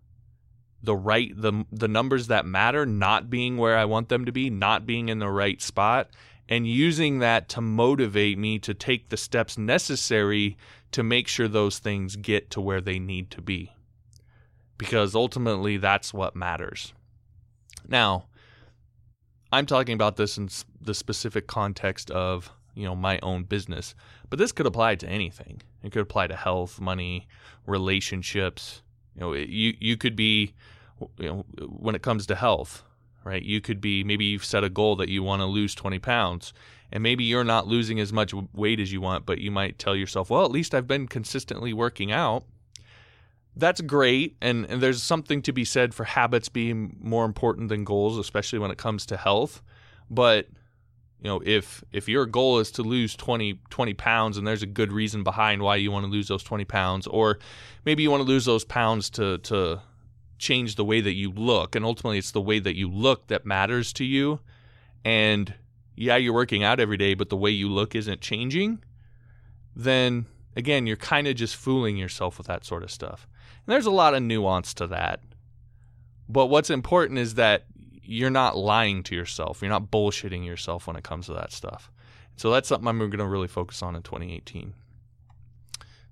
the 0.82 0.94
right 0.94 1.32
the 1.34 1.64
the 1.72 1.88
numbers 1.88 2.28
that 2.28 2.46
matter 2.46 2.86
not 2.86 3.28
being 3.28 3.56
where 3.56 3.76
I 3.76 3.86
want 3.86 4.08
them 4.08 4.24
to 4.24 4.32
be, 4.32 4.50
not 4.50 4.86
being 4.86 5.08
in 5.08 5.18
the 5.18 5.30
right 5.30 5.60
spot 5.60 6.10
and 6.48 6.66
using 6.66 7.18
that 7.18 7.48
to 7.50 7.60
motivate 7.60 8.38
me 8.38 8.58
to 8.60 8.72
take 8.72 9.08
the 9.08 9.16
steps 9.16 9.58
necessary 9.58 10.56
to 10.92 11.02
make 11.02 11.28
sure 11.28 11.48
those 11.48 11.78
things 11.78 12.16
get 12.16 12.50
to 12.50 12.60
where 12.60 12.80
they 12.80 12.98
need 12.98 13.30
to 13.32 13.42
be. 13.42 13.72
because 14.78 15.14
ultimately 15.14 15.76
that's 15.76 16.12
what 16.12 16.36
matters. 16.36 16.92
Now, 17.88 18.26
I'm 19.52 19.66
talking 19.66 19.94
about 19.94 20.16
this 20.16 20.36
in 20.38 20.48
the 20.80 20.94
specific 20.94 21.46
context 21.46 22.10
of, 22.10 22.50
you 22.74 22.84
know, 22.84 22.96
my 22.96 23.18
own 23.22 23.44
business, 23.44 23.94
but 24.28 24.38
this 24.38 24.52
could 24.52 24.66
apply 24.66 24.96
to 24.96 25.08
anything. 25.08 25.62
It 25.82 25.92
could 25.92 26.02
apply 26.02 26.26
to 26.28 26.36
health, 26.36 26.80
money, 26.80 27.28
relationships. 27.66 28.82
You 29.14 29.20
know, 29.20 29.32
you 29.34 29.74
you 29.80 29.96
could 29.96 30.16
be 30.16 30.54
you 31.18 31.28
know, 31.28 31.44
when 31.68 31.94
it 31.94 32.02
comes 32.02 32.26
to 32.26 32.34
health, 32.34 32.82
right? 33.24 33.42
You 33.42 33.60
could 33.60 33.80
be 33.80 34.04
maybe 34.04 34.24
you've 34.26 34.44
set 34.44 34.64
a 34.64 34.68
goal 34.70 34.96
that 34.96 35.08
you 35.08 35.22
want 35.22 35.40
to 35.40 35.46
lose 35.46 35.74
20 35.74 35.98
pounds 36.00 36.52
and 36.92 37.02
maybe 37.02 37.24
you're 37.24 37.44
not 37.44 37.66
losing 37.66 38.00
as 38.00 38.12
much 38.12 38.32
weight 38.52 38.80
as 38.80 38.92
you 38.92 39.00
want, 39.00 39.26
but 39.26 39.38
you 39.38 39.50
might 39.50 39.78
tell 39.78 39.96
yourself, 39.96 40.30
well, 40.30 40.44
at 40.44 40.50
least 40.50 40.74
I've 40.74 40.86
been 40.86 41.08
consistently 41.08 41.72
working 41.72 42.12
out. 42.12 42.44
That's 43.56 43.80
great. 43.80 44.36
And, 44.40 44.66
and 44.66 44.82
there's 44.82 45.02
something 45.02 45.42
to 45.42 45.52
be 45.52 45.64
said 45.64 45.94
for 45.94 46.04
habits 46.04 46.48
being 46.48 46.96
more 47.00 47.24
important 47.24 47.70
than 47.70 47.84
goals, 47.84 48.18
especially 48.18 48.58
when 48.58 48.70
it 48.70 48.78
comes 48.78 49.06
to 49.06 49.16
health. 49.16 49.62
But 50.10 50.48
you 51.22 51.28
know 51.28 51.42
if 51.44 51.82
if 51.92 52.08
your 52.08 52.26
goal 52.26 52.58
is 52.58 52.70
to 52.72 52.82
lose 52.82 53.16
20 53.16 53.58
20 53.70 53.94
pounds 53.94 54.36
and 54.36 54.46
there's 54.46 54.62
a 54.62 54.66
good 54.66 54.92
reason 54.92 55.24
behind 55.24 55.62
why 55.62 55.76
you 55.76 55.90
want 55.90 56.04
to 56.04 56.10
lose 56.10 56.28
those 56.28 56.42
20 56.42 56.64
pounds 56.66 57.06
or 57.06 57.38
maybe 57.84 58.02
you 58.02 58.10
want 58.10 58.20
to 58.20 58.28
lose 58.28 58.44
those 58.44 58.64
pounds 58.64 59.10
to 59.10 59.38
to 59.38 59.80
change 60.38 60.74
the 60.74 60.84
way 60.84 61.00
that 61.00 61.14
you 61.14 61.30
look 61.32 61.74
and 61.74 61.84
ultimately 61.84 62.18
it's 62.18 62.32
the 62.32 62.40
way 62.40 62.58
that 62.58 62.76
you 62.76 62.90
look 62.90 63.26
that 63.28 63.46
matters 63.46 63.92
to 63.94 64.04
you 64.04 64.38
and 65.04 65.54
yeah, 65.96 66.16
you're 66.16 66.34
working 66.34 66.62
out 66.62 66.78
every 66.78 66.98
day, 66.98 67.14
but 67.14 67.30
the 67.30 67.36
way 67.36 67.50
you 67.50 67.68
look 67.68 67.94
isn't 67.94 68.20
changing, 68.20 68.84
then 69.74 70.26
again, 70.54 70.86
you're 70.86 70.96
kind 70.96 71.26
of 71.26 71.34
just 71.34 71.56
fooling 71.56 71.96
yourself 71.96 72.38
with 72.38 72.46
that 72.46 72.64
sort 72.64 72.82
of 72.82 72.90
stuff. 72.90 73.26
And 73.66 73.72
there's 73.72 73.86
a 73.86 73.90
lot 73.90 74.14
of 74.14 74.22
nuance 74.22 74.74
to 74.74 74.86
that. 74.88 75.20
But 76.28 76.46
what's 76.46 76.70
important 76.70 77.18
is 77.18 77.34
that 77.34 77.64
you're 78.02 78.30
not 78.30 78.56
lying 78.56 79.02
to 79.04 79.14
yourself. 79.14 79.62
You're 79.62 79.70
not 79.70 79.90
bullshitting 79.90 80.44
yourself 80.44 80.86
when 80.86 80.96
it 80.96 81.04
comes 81.04 81.26
to 81.26 81.32
that 81.32 81.52
stuff. 81.52 81.90
So 82.36 82.50
that's 82.50 82.68
something 82.68 82.86
I'm 82.86 82.98
going 82.98 83.18
to 83.18 83.26
really 83.26 83.48
focus 83.48 83.82
on 83.82 83.96
in 83.96 84.02
2018. 84.02 84.74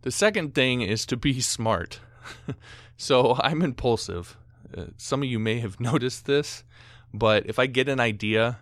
The 0.03 0.11
second 0.11 0.55
thing 0.55 0.83
is 0.83 1.07
to 1.07 1.17
be 1.17 1.41
smart. 1.41 2.01
so 2.97 3.37
I'm 3.41 3.63
impulsive. 3.63 4.37
Uh, 4.77 4.87
some 4.97 5.23
of 5.23 5.29
you 5.29 5.39
may 5.39 5.61
have 5.61 5.81
noticed 5.91 6.27
this, 6.27 6.65
but 7.13 7.47
if 7.47 7.59
I 7.59 7.67
get 7.67 7.89
an 7.89 8.01
idea 8.01 8.59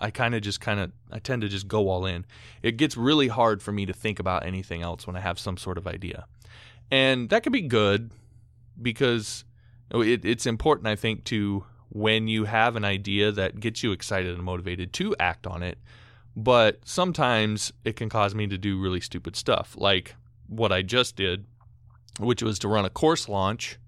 I 0.00 0.10
kind 0.10 0.34
of 0.34 0.42
just 0.42 0.60
kind 0.60 0.80
of 0.80 0.92
I 1.10 1.18
tend 1.18 1.42
to 1.42 1.48
just 1.48 1.68
go 1.68 1.88
all 1.88 2.06
in. 2.06 2.24
It 2.62 2.76
gets 2.76 2.96
really 2.96 3.28
hard 3.28 3.62
for 3.62 3.72
me 3.72 3.86
to 3.86 3.92
think 3.92 4.18
about 4.18 4.46
anything 4.46 4.82
else 4.82 5.06
when 5.06 5.16
I 5.16 5.20
have 5.20 5.38
some 5.38 5.56
sort 5.56 5.78
of 5.78 5.86
idea, 5.86 6.26
and 6.90 7.28
that 7.30 7.42
can 7.42 7.52
be 7.52 7.62
good 7.62 8.10
because 8.80 9.44
it, 9.90 10.24
it's 10.24 10.46
important 10.46 10.86
I 10.86 10.96
think 10.96 11.24
to 11.24 11.64
when 11.90 12.28
you 12.28 12.44
have 12.44 12.76
an 12.76 12.84
idea 12.84 13.32
that 13.32 13.60
gets 13.60 13.82
you 13.82 13.92
excited 13.92 14.34
and 14.34 14.44
motivated 14.44 14.92
to 14.94 15.16
act 15.18 15.46
on 15.46 15.62
it. 15.62 15.78
But 16.36 16.80
sometimes 16.84 17.72
it 17.84 17.96
can 17.96 18.08
cause 18.08 18.34
me 18.34 18.46
to 18.46 18.58
do 18.58 18.80
really 18.80 19.00
stupid 19.00 19.34
stuff, 19.34 19.74
like 19.76 20.14
what 20.46 20.70
I 20.70 20.82
just 20.82 21.16
did, 21.16 21.46
which 22.20 22.42
was 22.42 22.58
to 22.60 22.68
run 22.68 22.84
a 22.84 22.90
course 22.90 23.28
launch 23.28 23.78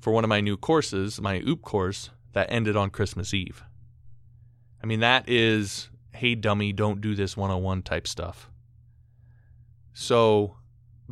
for 0.00 0.12
one 0.12 0.24
of 0.24 0.28
my 0.28 0.40
new 0.40 0.56
courses, 0.56 1.20
my 1.20 1.40
OOP 1.40 1.62
course, 1.62 2.10
that 2.32 2.50
ended 2.50 2.76
on 2.76 2.90
Christmas 2.90 3.34
Eve. 3.34 3.64
I 4.82 4.86
mean, 4.86 5.00
that 5.00 5.28
is, 5.28 5.88
hey, 6.12 6.34
dummy, 6.34 6.72
don't 6.72 7.00
do 7.00 7.14
this 7.14 7.36
101 7.36 7.82
type 7.82 8.06
stuff. 8.06 8.50
So, 9.92 10.56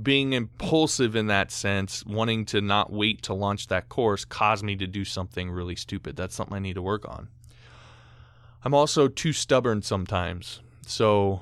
being 0.00 0.34
impulsive 0.34 1.16
in 1.16 1.26
that 1.28 1.50
sense, 1.50 2.04
wanting 2.04 2.44
to 2.46 2.60
not 2.60 2.92
wait 2.92 3.22
to 3.22 3.34
launch 3.34 3.68
that 3.68 3.88
course, 3.88 4.24
caused 4.24 4.64
me 4.64 4.76
to 4.76 4.86
do 4.86 5.04
something 5.04 5.50
really 5.50 5.74
stupid. 5.74 6.16
That's 6.16 6.34
something 6.34 6.54
I 6.54 6.60
need 6.60 6.74
to 6.74 6.82
work 6.82 7.08
on. 7.08 7.28
I'm 8.62 8.74
also 8.74 9.08
too 9.08 9.32
stubborn 9.32 9.82
sometimes. 9.82 10.60
So, 10.86 11.40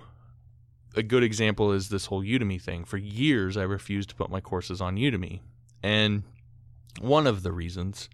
a 0.97 1.03
good 1.03 1.23
example 1.23 1.73
is 1.73 1.89
this 1.89 2.07
whole 2.07 2.23
Udemy 2.23 2.61
thing. 2.61 2.85
For 2.85 2.97
years, 2.97 3.57
I 3.57 3.63
refused 3.65 4.11
to 4.11 4.15
put 4.15 4.31
my 4.31 4.41
courses 4.41 4.81
on 4.81 4.97
Udemy. 4.97 5.41
And 5.83 6.23
one 7.01 7.27
of 7.27 7.43
the 7.43 7.53
reasons 7.53 8.09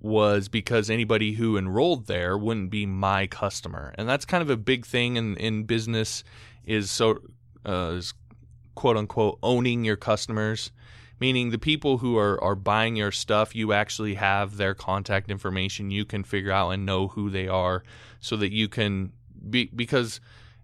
was 0.00 0.48
because 0.48 0.90
anybody 0.90 1.32
who 1.32 1.56
enrolled 1.56 2.06
there 2.06 2.36
wouldn't 2.36 2.70
be 2.70 2.86
my 2.86 3.26
customer, 3.26 3.94
and 3.96 4.08
that's 4.08 4.24
kind 4.24 4.42
of 4.42 4.50
a 4.50 4.56
big 4.56 4.86
thing 4.86 5.16
in 5.16 5.36
in 5.36 5.64
business 5.64 6.24
is 6.64 6.90
so 6.90 7.18
uh, 7.66 7.92
is 7.96 8.14
quote 8.74 8.96
unquote 8.96 9.38
owning 9.42 9.84
your 9.84 9.96
customers, 9.96 10.70
meaning 11.20 11.50
the 11.50 11.58
people 11.58 11.98
who 11.98 12.16
are 12.16 12.42
are 12.42 12.54
buying 12.54 12.96
your 12.96 13.12
stuff, 13.12 13.54
you 13.54 13.72
actually 13.72 14.14
have 14.14 14.56
their 14.56 14.74
contact 14.74 15.30
information, 15.30 15.90
you 15.90 16.04
can 16.04 16.22
figure 16.22 16.52
out 16.52 16.70
and 16.70 16.86
know 16.86 17.08
who 17.08 17.30
they 17.30 17.48
are, 17.48 17.82
so 18.20 18.36
that 18.36 18.52
you 18.52 18.68
can 18.68 19.12
be 19.50 19.70
because 19.74 20.20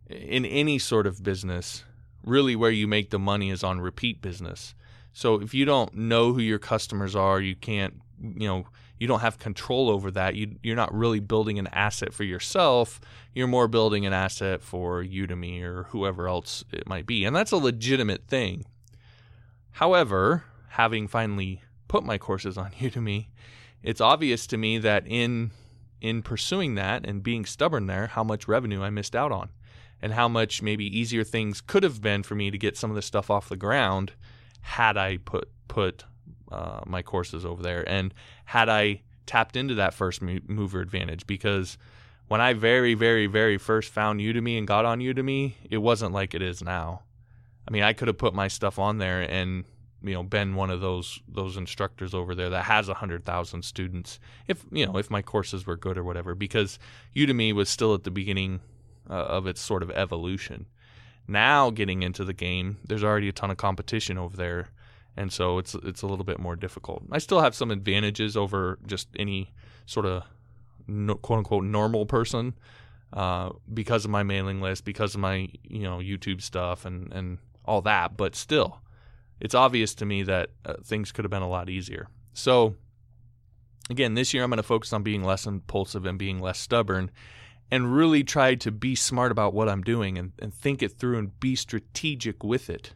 in 0.08 0.44
any 0.44 0.78
sort 0.78 1.06
of 1.06 1.22
business, 1.22 1.84
really 2.24 2.54
where 2.54 2.70
you 2.70 2.86
make 2.86 3.10
the 3.10 3.18
money 3.18 3.50
is 3.50 3.64
on 3.64 3.80
repeat 3.80 4.20
business. 4.20 4.74
So 5.12 5.40
if 5.40 5.54
you 5.54 5.64
don't 5.64 5.94
know 5.94 6.32
who 6.32 6.40
your 6.40 6.58
customers 6.58 7.14
are, 7.14 7.40
you 7.40 7.56
can't 7.56 8.00
you 8.20 8.48
know 8.48 8.66
you 8.98 9.06
don't 9.06 9.20
have 9.20 9.38
control 9.38 9.90
over 9.90 10.10
that. 10.12 10.34
You, 10.34 10.56
you're 10.62 10.76
not 10.76 10.94
really 10.94 11.20
building 11.20 11.58
an 11.58 11.66
asset 11.68 12.12
for 12.12 12.24
yourself. 12.24 13.00
You're 13.34 13.48
more 13.48 13.68
building 13.68 14.06
an 14.06 14.12
asset 14.12 14.62
for 14.62 15.02
Udemy 15.02 15.62
or 15.62 15.84
whoever 15.84 16.28
else 16.28 16.64
it 16.72 16.88
might 16.88 17.06
be. 17.06 17.24
And 17.24 17.34
that's 17.34 17.52
a 17.52 17.56
legitimate 17.56 18.26
thing. 18.28 18.64
However, 19.72 20.44
having 20.68 21.08
finally 21.08 21.62
put 21.88 22.04
my 22.04 22.18
courses 22.18 22.56
on 22.56 22.70
Udemy, 22.80 23.26
it's 23.82 24.00
obvious 24.00 24.46
to 24.48 24.56
me 24.56 24.78
that 24.78 25.06
in 25.06 25.50
in 26.00 26.22
pursuing 26.22 26.74
that 26.74 27.06
and 27.06 27.22
being 27.22 27.46
stubborn 27.46 27.86
there, 27.86 28.08
how 28.08 28.22
much 28.22 28.46
revenue 28.46 28.82
I 28.82 28.90
missed 28.90 29.16
out 29.16 29.32
on 29.32 29.48
and 30.02 30.12
how 30.12 30.28
much 30.28 30.60
maybe 30.60 30.84
easier 30.84 31.24
things 31.24 31.62
could 31.62 31.82
have 31.82 32.02
been 32.02 32.22
for 32.22 32.34
me 32.34 32.50
to 32.50 32.58
get 32.58 32.76
some 32.76 32.90
of 32.90 32.94
this 32.94 33.06
stuff 33.06 33.30
off 33.30 33.48
the 33.48 33.56
ground 33.56 34.12
had 34.60 34.98
I 34.98 35.16
put 35.16 35.48
put 35.66 36.04
uh, 36.54 36.80
my 36.86 37.02
courses 37.02 37.44
over 37.44 37.62
there. 37.62 37.88
And 37.88 38.14
had 38.44 38.68
I 38.68 39.02
tapped 39.26 39.56
into 39.56 39.74
that 39.74 39.94
first 39.94 40.22
mover 40.22 40.80
advantage, 40.80 41.26
because 41.26 41.76
when 42.28 42.40
I 42.40 42.52
very, 42.52 42.94
very, 42.94 43.26
very 43.26 43.58
first 43.58 43.92
found 43.92 44.20
Udemy 44.20 44.56
and 44.56 44.66
got 44.66 44.84
on 44.84 45.00
Udemy, 45.00 45.54
it 45.68 45.78
wasn't 45.78 46.12
like 46.12 46.34
it 46.34 46.42
is 46.42 46.62
now. 46.62 47.02
I 47.66 47.70
mean, 47.70 47.82
I 47.82 47.92
could 47.92 48.08
have 48.08 48.18
put 48.18 48.34
my 48.34 48.48
stuff 48.48 48.78
on 48.78 48.98
there 48.98 49.22
and 49.22 49.64
you 50.02 50.12
know 50.12 50.22
been 50.22 50.54
one 50.54 50.70
of 50.70 50.82
those 50.82 51.18
those 51.26 51.56
instructors 51.56 52.12
over 52.12 52.34
there 52.34 52.50
that 52.50 52.64
has 52.64 52.88
a 52.88 52.94
hundred 52.94 53.24
thousand 53.24 53.62
students. 53.64 54.20
If 54.46 54.64
you 54.70 54.86
know 54.86 54.98
if 54.98 55.10
my 55.10 55.22
courses 55.22 55.66
were 55.66 55.76
good 55.76 55.96
or 55.96 56.04
whatever, 56.04 56.34
because 56.34 56.78
Udemy 57.16 57.54
was 57.54 57.68
still 57.68 57.94
at 57.94 58.04
the 58.04 58.10
beginning 58.10 58.60
uh, 59.08 59.14
of 59.14 59.46
its 59.46 59.60
sort 59.60 59.82
of 59.82 59.90
evolution. 59.90 60.66
Now 61.26 61.70
getting 61.70 62.02
into 62.02 62.22
the 62.22 62.34
game, 62.34 62.76
there's 62.86 63.02
already 63.02 63.30
a 63.30 63.32
ton 63.32 63.50
of 63.50 63.56
competition 63.56 64.18
over 64.18 64.36
there 64.36 64.68
and 65.16 65.32
so 65.32 65.58
it's 65.58 65.74
it's 65.74 66.02
a 66.02 66.06
little 66.06 66.24
bit 66.24 66.38
more 66.38 66.56
difficult. 66.56 67.02
I 67.10 67.18
still 67.18 67.40
have 67.40 67.54
some 67.54 67.70
advantages 67.70 68.36
over 68.36 68.78
just 68.86 69.08
any 69.16 69.52
sort 69.86 70.06
of 70.06 70.24
no, 70.86 71.14
quote 71.14 71.38
unquote 71.38 71.64
normal 71.64 72.06
person 72.06 72.54
uh, 73.12 73.50
because 73.72 74.04
of 74.04 74.10
my 74.10 74.22
mailing 74.22 74.60
list, 74.60 74.84
because 74.84 75.14
of 75.14 75.20
my 75.20 75.48
you 75.62 75.82
know 75.82 75.98
YouTube 75.98 76.42
stuff 76.42 76.84
and 76.84 77.12
and 77.12 77.38
all 77.64 77.82
that. 77.82 78.16
But 78.16 78.34
still, 78.34 78.80
it's 79.40 79.54
obvious 79.54 79.94
to 79.96 80.06
me 80.06 80.22
that 80.24 80.50
uh, 80.64 80.74
things 80.84 81.12
could 81.12 81.24
have 81.24 81.30
been 81.30 81.42
a 81.42 81.48
lot 81.48 81.70
easier. 81.70 82.08
So 82.32 82.74
again, 83.88 84.14
this 84.14 84.34
year 84.34 84.42
I'm 84.42 84.50
going 84.50 84.56
to 84.56 84.62
focus 84.62 84.92
on 84.92 85.02
being 85.02 85.22
less 85.22 85.46
impulsive 85.46 86.06
and 86.06 86.18
being 86.18 86.40
less 86.40 86.58
stubborn. 86.58 87.10
And 87.70 87.92
really 87.92 88.22
try 88.22 88.54
to 88.56 88.70
be 88.70 88.94
smart 88.94 89.32
about 89.32 89.54
what 89.54 89.68
I'm 89.70 89.82
doing 89.82 90.18
and, 90.18 90.32
and 90.38 90.54
think 90.54 90.82
it 90.82 90.92
through 90.92 91.18
and 91.18 91.40
be 91.40 91.56
strategic 91.56 92.44
with 92.44 92.68
it. 92.68 92.92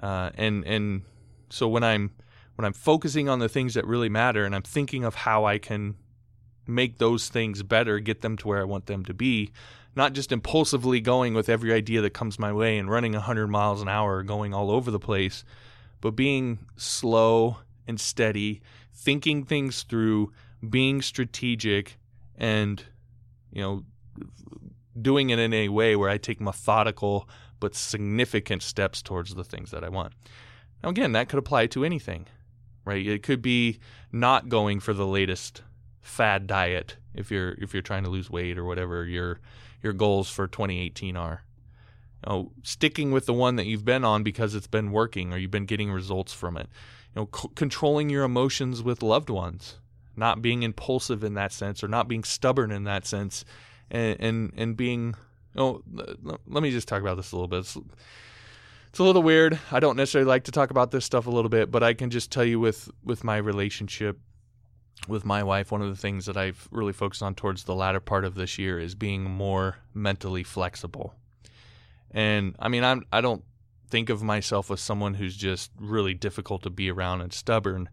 Uh, 0.00 0.30
and 0.34 0.64
and 0.64 1.02
so 1.50 1.68
when 1.68 1.84
I'm 1.84 2.12
when 2.56 2.64
I'm 2.64 2.72
focusing 2.72 3.28
on 3.28 3.38
the 3.38 3.48
things 3.48 3.74
that 3.74 3.86
really 3.86 4.08
matter 4.08 4.44
and 4.44 4.54
I'm 4.54 4.62
thinking 4.62 5.04
of 5.04 5.14
how 5.14 5.44
I 5.44 5.58
can 5.58 5.96
make 6.66 6.98
those 6.98 7.28
things 7.28 7.62
better, 7.62 7.98
get 7.98 8.20
them 8.20 8.36
to 8.38 8.48
where 8.48 8.60
I 8.60 8.64
want 8.64 8.86
them 8.86 9.04
to 9.06 9.14
be, 9.14 9.50
not 9.96 10.12
just 10.12 10.30
impulsively 10.30 11.00
going 11.00 11.34
with 11.34 11.48
every 11.48 11.72
idea 11.72 12.00
that 12.02 12.10
comes 12.10 12.38
my 12.38 12.52
way 12.52 12.78
and 12.78 12.90
running 12.90 13.12
100 13.12 13.48
miles 13.48 13.82
an 13.82 13.88
hour, 13.88 14.22
going 14.22 14.52
all 14.54 14.70
over 14.70 14.90
the 14.90 14.98
place, 14.98 15.44
but 16.00 16.12
being 16.12 16.58
slow 16.76 17.58
and 17.86 17.98
steady, 17.98 18.60
thinking 18.92 19.44
things 19.44 19.82
through, 19.82 20.32
being 20.68 21.02
strategic, 21.02 21.98
and, 22.36 22.84
you 23.52 23.62
know, 23.62 23.84
doing 25.00 25.30
it 25.30 25.38
in 25.38 25.52
a 25.52 25.68
way 25.68 25.96
where 25.96 26.10
I 26.10 26.18
take 26.18 26.40
methodical 26.40 27.28
but 27.58 27.74
significant 27.74 28.62
steps 28.62 29.02
towards 29.02 29.34
the 29.34 29.44
things 29.44 29.70
that 29.70 29.84
I 29.84 29.88
want. 29.88 30.12
Now, 30.82 30.90
again, 30.90 31.12
that 31.12 31.28
could 31.28 31.38
apply 31.38 31.66
to 31.68 31.84
anything, 31.84 32.26
right? 32.84 33.06
It 33.06 33.22
could 33.22 33.42
be 33.42 33.78
not 34.12 34.48
going 34.48 34.80
for 34.80 34.94
the 34.94 35.06
latest 35.06 35.62
fad 36.00 36.46
diet 36.46 36.96
if 37.14 37.30
you're 37.30 37.52
if 37.58 37.72
you're 37.74 37.82
trying 37.82 38.04
to 38.04 38.10
lose 38.10 38.30
weight 38.30 38.58
or 38.58 38.64
whatever 38.64 39.04
your 39.04 39.40
your 39.82 39.92
goals 39.92 40.30
for 40.30 40.46
2018 40.46 41.16
are. 41.16 41.42
You 42.26 42.32
know, 42.32 42.52
sticking 42.62 43.12
with 43.12 43.26
the 43.26 43.32
one 43.32 43.56
that 43.56 43.66
you've 43.66 43.84
been 43.84 44.04
on 44.04 44.22
because 44.22 44.54
it's 44.54 44.66
been 44.66 44.92
working 44.92 45.32
or 45.32 45.38
you've 45.38 45.50
been 45.50 45.66
getting 45.66 45.90
results 45.90 46.32
from 46.32 46.56
it. 46.56 46.68
you 47.14 47.22
know, 47.22 47.28
c- 47.34 47.48
controlling 47.54 48.10
your 48.10 48.24
emotions 48.24 48.82
with 48.82 49.02
loved 49.02 49.30
ones, 49.30 49.78
not 50.16 50.42
being 50.42 50.62
impulsive 50.62 51.24
in 51.24 51.34
that 51.34 51.52
sense, 51.52 51.82
or 51.82 51.88
not 51.88 52.08
being 52.08 52.24
stubborn 52.24 52.70
in 52.70 52.84
that 52.84 53.06
sense, 53.06 53.44
and 53.90 54.16
and, 54.20 54.52
and 54.56 54.76
being. 54.76 55.14
Oh, 55.56 55.82
let 56.46 56.62
me 56.62 56.70
just 56.70 56.86
talk 56.86 57.00
about 57.00 57.16
this 57.16 57.32
a 57.32 57.36
little 57.36 57.48
bit. 57.48 57.60
It's, 57.60 57.76
it's 58.90 58.98
a 58.98 59.04
little 59.04 59.22
weird. 59.22 59.58
I 59.72 59.80
don't 59.80 59.96
necessarily 59.96 60.28
like 60.28 60.44
to 60.44 60.52
talk 60.52 60.70
about 60.70 60.90
this 60.90 61.04
stuff 61.04 61.26
a 61.26 61.30
little 61.30 61.48
bit, 61.48 61.70
but 61.70 61.82
I 61.82 61.94
can 61.94 62.10
just 62.10 62.30
tell 62.30 62.44
you 62.44 62.60
with 62.60 62.90
with 63.04 63.24
my 63.24 63.36
relationship 63.38 64.18
with 65.08 65.24
my 65.24 65.42
wife, 65.42 65.72
one 65.72 65.82
of 65.82 65.88
the 65.88 65.96
things 65.96 66.26
that 66.26 66.36
I've 66.36 66.68
really 66.70 66.92
focused 66.92 67.22
on 67.22 67.34
towards 67.34 67.64
the 67.64 67.74
latter 67.74 68.00
part 68.00 68.24
of 68.24 68.34
this 68.34 68.58
year 68.58 68.78
is 68.78 68.94
being 68.94 69.24
more 69.24 69.76
mentally 69.94 70.42
flexible. 70.42 71.14
And 72.10 72.54
I 72.58 72.68
mean, 72.68 72.84
I'm 72.84 73.04
I 73.12 73.20
don't 73.20 73.44
think 73.88 74.10
of 74.10 74.22
myself 74.22 74.70
as 74.70 74.80
someone 74.80 75.14
who's 75.14 75.36
just 75.36 75.70
really 75.78 76.14
difficult 76.14 76.62
to 76.62 76.70
be 76.70 76.90
around 76.90 77.20
and 77.20 77.32
stubborn, 77.32 77.88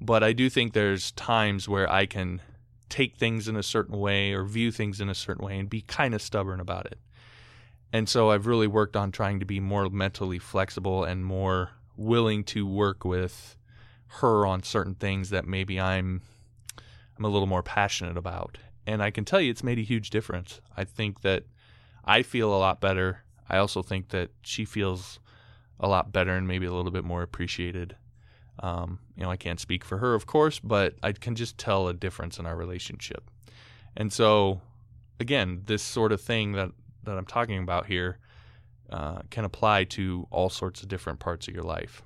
but 0.00 0.22
I 0.22 0.32
do 0.32 0.48
think 0.48 0.72
there's 0.72 1.12
times 1.12 1.68
where 1.68 1.90
I 1.90 2.06
can 2.06 2.40
take 2.88 3.16
things 3.16 3.48
in 3.48 3.56
a 3.56 3.62
certain 3.62 3.98
way 3.98 4.32
or 4.32 4.44
view 4.44 4.70
things 4.70 5.00
in 5.00 5.08
a 5.08 5.14
certain 5.14 5.44
way 5.44 5.58
and 5.58 5.68
be 5.68 5.80
kind 5.80 6.14
of 6.14 6.20
stubborn 6.20 6.60
about 6.60 6.86
it. 6.86 6.98
And 7.92 8.08
so 8.08 8.30
I've 8.30 8.46
really 8.46 8.66
worked 8.66 8.96
on 8.96 9.12
trying 9.12 9.40
to 9.40 9.46
be 9.46 9.60
more 9.60 9.88
mentally 9.90 10.38
flexible 10.38 11.04
and 11.04 11.24
more 11.24 11.70
willing 11.96 12.42
to 12.44 12.66
work 12.66 13.04
with 13.04 13.56
her 14.06 14.46
on 14.46 14.62
certain 14.62 14.94
things 14.94 15.30
that 15.30 15.46
maybe 15.46 15.80
I'm 15.80 16.22
I'm 17.18 17.24
a 17.24 17.28
little 17.28 17.46
more 17.46 17.62
passionate 17.62 18.16
about. 18.16 18.58
And 18.86 19.02
I 19.02 19.10
can 19.10 19.24
tell 19.24 19.40
you 19.40 19.50
it's 19.50 19.62
made 19.62 19.78
a 19.78 19.82
huge 19.82 20.10
difference. 20.10 20.60
I 20.76 20.84
think 20.84 21.20
that 21.20 21.44
I 22.04 22.22
feel 22.22 22.52
a 22.52 22.58
lot 22.58 22.80
better. 22.80 23.22
I 23.48 23.58
also 23.58 23.82
think 23.82 24.08
that 24.08 24.30
she 24.42 24.64
feels 24.64 25.20
a 25.78 25.88
lot 25.88 26.12
better 26.12 26.32
and 26.32 26.48
maybe 26.48 26.66
a 26.66 26.72
little 26.72 26.90
bit 26.90 27.04
more 27.04 27.22
appreciated. 27.22 27.96
Um, 28.60 28.98
you 29.16 29.22
know, 29.22 29.30
I 29.30 29.36
can't 29.36 29.60
speak 29.60 29.84
for 29.84 29.98
her, 29.98 30.14
of 30.14 30.26
course, 30.26 30.58
but 30.58 30.94
I 31.02 31.12
can 31.12 31.34
just 31.34 31.58
tell 31.58 31.88
a 31.88 31.94
difference 31.94 32.38
in 32.38 32.46
our 32.46 32.56
relationship. 32.56 33.30
And 33.96 34.12
so, 34.12 34.60
again, 35.20 35.62
this 35.66 35.82
sort 35.82 36.12
of 36.12 36.20
thing 36.20 36.52
that, 36.52 36.70
that 37.04 37.16
I'm 37.16 37.26
talking 37.26 37.62
about 37.62 37.86
here 37.86 38.18
uh, 38.90 39.22
can 39.30 39.44
apply 39.44 39.84
to 39.84 40.26
all 40.30 40.50
sorts 40.50 40.82
of 40.82 40.88
different 40.88 41.18
parts 41.18 41.48
of 41.48 41.54
your 41.54 41.64
life. 41.64 42.02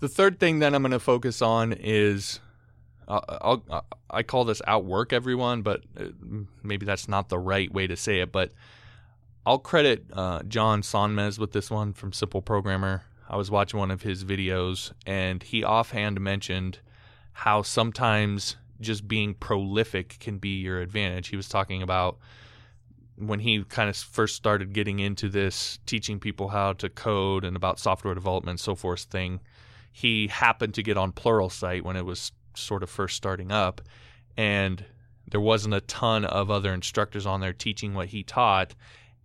The 0.00 0.08
third 0.08 0.38
thing 0.38 0.60
that 0.60 0.74
I'm 0.74 0.82
going 0.82 0.92
to 0.92 1.00
focus 1.00 1.42
on 1.42 1.72
is 1.72 2.40
I'll, 3.08 3.62
I'll, 3.70 3.84
i 4.10 4.22
call 4.22 4.44
this 4.44 4.62
outwork 4.66 5.12
everyone, 5.12 5.62
but 5.62 5.82
uh, 5.98 6.06
maybe 6.62 6.86
that's 6.86 7.08
not 7.08 7.28
the 7.28 7.38
right 7.38 7.72
way 7.72 7.86
to 7.86 7.96
say 7.96 8.20
it. 8.20 8.30
But 8.30 8.52
I'll 9.44 9.58
credit 9.58 10.04
uh, 10.12 10.42
John 10.44 10.82
Sonmez 10.82 11.38
with 11.38 11.52
this 11.52 11.70
one 11.70 11.94
from 11.94 12.12
Simple 12.12 12.42
Programmer. 12.42 13.02
I 13.28 13.36
was 13.36 13.50
watching 13.50 13.78
one 13.78 13.90
of 13.90 14.02
his 14.02 14.24
videos, 14.24 14.92
and 15.06 15.42
he 15.42 15.64
offhand 15.64 16.20
mentioned 16.20 16.78
how 17.32 17.62
sometimes 17.62 18.56
just 18.80 19.08
being 19.08 19.34
prolific 19.34 20.18
can 20.20 20.38
be 20.38 20.60
your 20.60 20.80
advantage. 20.80 21.28
He 21.28 21.36
was 21.36 21.48
talking 21.48 21.82
about 21.82 22.18
when 23.18 23.40
he 23.40 23.64
kind 23.64 23.88
of 23.88 23.96
first 23.96 24.36
started 24.36 24.72
getting 24.72 24.98
into 25.00 25.28
this, 25.28 25.78
teaching 25.86 26.20
people 26.20 26.48
how 26.48 26.72
to 26.74 26.88
code 26.88 27.44
and 27.44 27.56
about 27.56 27.78
software 27.78 28.14
development 28.14 28.50
and 28.50 28.60
so 28.60 28.74
forth 28.74 29.02
thing. 29.02 29.40
He 29.92 30.28
happened 30.28 30.74
to 30.74 30.82
get 30.82 30.96
on 30.96 31.12
Pluralsight 31.12 31.82
when 31.82 31.96
it 31.96 32.04
was 32.04 32.32
sort 32.54 32.82
of 32.82 32.90
first 32.90 33.16
starting 33.16 33.50
up, 33.50 33.80
and 34.36 34.84
there 35.30 35.40
wasn't 35.40 35.74
a 35.74 35.80
ton 35.82 36.24
of 36.24 36.50
other 36.50 36.72
instructors 36.72 37.26
on 37.26 37.40
there 37.40 37.52
teaching 37.52 37.94
what 37.94 38.08
he 38.08 38.22
taught, 38.22 38.74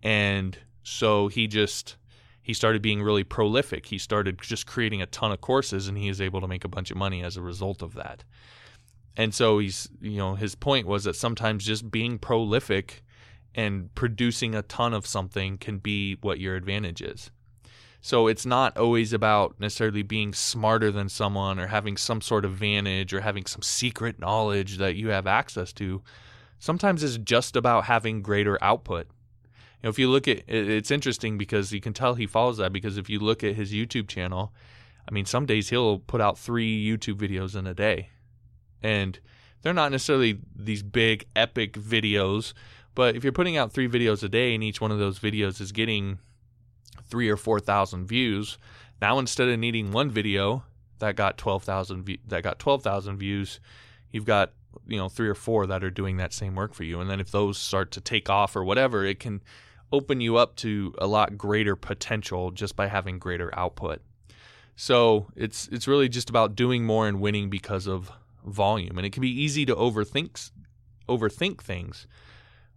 and 0.02 0.58
so 0.82 1.28
he 1.28 1.46
just 1.46 1.96
he 2.42 2.52
started 2.52 2.82
being 2.82 3.02
really 3.02 3.24
prolific. 3.24 3.86
He 3.86 3.96
started 3.96 4.38
just 4.42 4.66
creating 4.66 5.00
a 5.00 5.06
ton 5.06 5.32
of 5.32 5.40
courses, 5.40 5.88
and 5.88 5.96
he 5.96 6.08
was 6.08 6.20
able 6.20 6.42
to 6.42 6.48
make 6.48 6.64
a 6.64 6.68
bunch 6.68 6.90
of 6.90 6.96
money 6.96 7.22
as 7.22 7.36
a 7.36 7.42
result 7.42 7.80
of 7.80 7.94
that. 7.94 8.22
And 9.16 9.34
so 9.34 9.60
he's, 9.60 9.88
you 10.00 10.18
know, 10.18 10.34
his 10.34 10.54
point 10.54 10.86
was 10.86 11.04
that 11.04 11.16
sometimes 11.16 11.64
just 11.64 11.90
being 11.90 12.18
prolific 12.18 13.02
and 13.54 13.94
producing 13.94 14.54
a 14.54 14.62
ton 14.62 14.94
of 14.94 15.06
something 15.06 15.58
can 15.58 15.78
be 15.78 16.16
what 16.20 16.40
your 16.40 16.56
advantage 16.56 17.02
is. 17.02 17.30
So 18.00 18.26
it's 18.26 18.44
not 18.44 18.76
always 18.76 19.14
about 19.14 19.58
necessarily 19.58 20.02
being 20.02 20.34
smarter 20.34 20.90
than 20.90 21.08
someone 21.08 21.58
or 21.58 21.68
having 21.68 21.96
some 21.96 22.20
sort 22.20 22.44
of 22.44 22.52
vantage 22.52 23.14
or 23.14 23.22
having 23.22 23.46
some 23.46 23.62
secret 23.62 24.18
knowledge 24.18 24.76
that 24.76 24.96
you 24.96 25.08
have 25.08 25.26
access 25.26 25.72
to. 25.74 26.02
Sometimes 26.58 27.02
it's 27.02 27.16
just 27.16 27.56
about 27.56 27.84
having 27.84 28.20
greater 28.20 28.62
output. 28.62 29.06
You 29.06 29.84
know, 29.84 29.88
if 29.88 29.98
you 29.98 30.10
look 30.10 30.28
at 30.28 30.42
it's 30.48 30.90
interesting 30.90 31.38
because 31.38 31.72
you 31.72 31.80
can 31.80 31.94
tell 31.94 32.14
he 32.14 32.26
follows 32.26 32.58
that 32.58 32.74
because 32.74 32.98
if 32.98 33.08
you 33.08 33.20
look 33.20 33.42
at 33.42 33.54
his 33.54 33.72
YouTube 33.72 34.08
channel, 34.08 34.52
I 35.08 35.12
mean, 35.12 35.24
some 35.24 35.46
days 35.46 35.70
he'll 35.70 35.98
put 35.98 36.20
out 36.20 36.38
three 36.38 36.84
YouTube 36.84 37.16
videos 37.16 37.56
in 37.56 37.66
a 37.66 37.74
day. 37.74 38.10
And 38.82 39.18
they're 39.62 39.72
not 39.72 39.92
necessarily 39.92 40.40
these 40.54 40.82
big 40.82 41.26
epic 41.34 41.72
videos, 41.72 42.52
but 42.94 43.16
if 43.16 43.24
you're 43.24 43.32
putting 43.32 43.56
out 43.56 43.72
three 43.72 43.88
videos 43.88 44.22
a 44.22 44.28
day 44.28 44.54
and 44.54 44.62
each 44.62 44.80
one 44.80 44.90
of 44.90 44.98
those 44.98 45.18
videos 45.18 45.60
is 45.60 45.72
getting 45.72 46.18
three 47.08 47.28
or 47.28 47.36
four 47.36 47.60
thousand 47.60 48.06
views. 48.06 48.58
Now 49.00 49.18
instead 49.18 49.48
of 49.48 49.58
needing 49.58 49.92
one 49.92 50.10
video 50.10 50.64
that 50.98 51.16
got 51.16 51.38
twelve 51.38 51.64
thousand 51.64 52.18
that 52.28 52.42
got 52.42 52.58
twelve 52.58 52.82
thousand 52.82 53.18
views, 53.18 53.60
you've 54.10 54.24
got 54.24 54.52
you 54.86 54.96
know 54.96 55.08
three 55.08 55.28
or 55.28 55.34
four 55.34 55.66
that 55.66 55.84
are 55.84 55.90
doing 55.90 56.16
that 56.16 56.32
same 56.32 56.54
work 56.54 56.74
for 56.74 56.84
you. 56.84 57.00
And 57.00 57.10
then 57.10 57.20
if 57.20 57.30
those 57.30 57.58
start 57.58 57.90
to 57.92 58.00
take 58.00 58.30
off 58.30 58.56
or 58.56 58.64
whatever, 58.64 59.04
it 59.04 59.20
can 59.20 59.42
open 59.92 60.20
you 60.20 60.36
up 60.36 60.56
to 60.56 60.94
a 60.98 61.06
lot 61.06 61.38
greater 61.38 61.76
potential 61.76 62.50
just 62.50 62.74
by 62.74 62.88
having 62.88 63.18
greater 63.18 63.56
output. 63.56 64.00
So 64.76 65.28
it's 65.36 65.68
it's 65.68 65.86
really 65.86 66.08
just 66.08 66.30
about 66.30 66.56
doing 66.56 66.84
more 66.84 67.06
and 67.06 67.20
winning 67.20 67.50
because 67.50 67.86
of 67.86 68.10
volume. 68.44 68.98
And 68.98 69.06
it 69.06 69.12
can 69.12 69.20
be 69.20 69.42
easy 69.42 69.64
to 69.66 69.74
overthink 69.74 70.50
overthink 71.08 71.60
things 71.60 72.06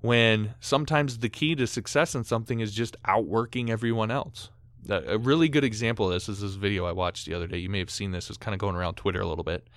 when 0.01 0.53
sometimes 0.59 1.19
the 1.19 1.29
key 1.29 1.55
to 1.55 1.67
success 1.67 2.15
in 2.15 2.23
something 2.23 2.59
is 2.59 2.73
just 2.73 2.95
outworking 3.05 3.69
everyone 3.69 4.11
else. 4.11 4.49
A 4.89 5.17
really 5.17 5.49
good 5.49 5.63
example 5.63 6.05
of 6.07 6.13
this 6.13 6.29
is 6.29 6.39
this 6.39 6.53
video 6.53 6.85
I 6.85 6.91
watched 6.91 7.25
the 7.25 7.33
other 7.33 7.47
day. 7.47 7.57
You 7.57 7.69
may 7.69 7.79
have 7.79 7.89
seen 7.89 8.11
this. 8.11 8.29
It's 8.29 8.37
kind 8.37 8.53
of 8.53 8.59
going 8.59 8.75
around 8.75 8.95
Twitter 8.95 9.19
a 9.19 9.27
little 9.27 9.43
bit. 9.43 9.67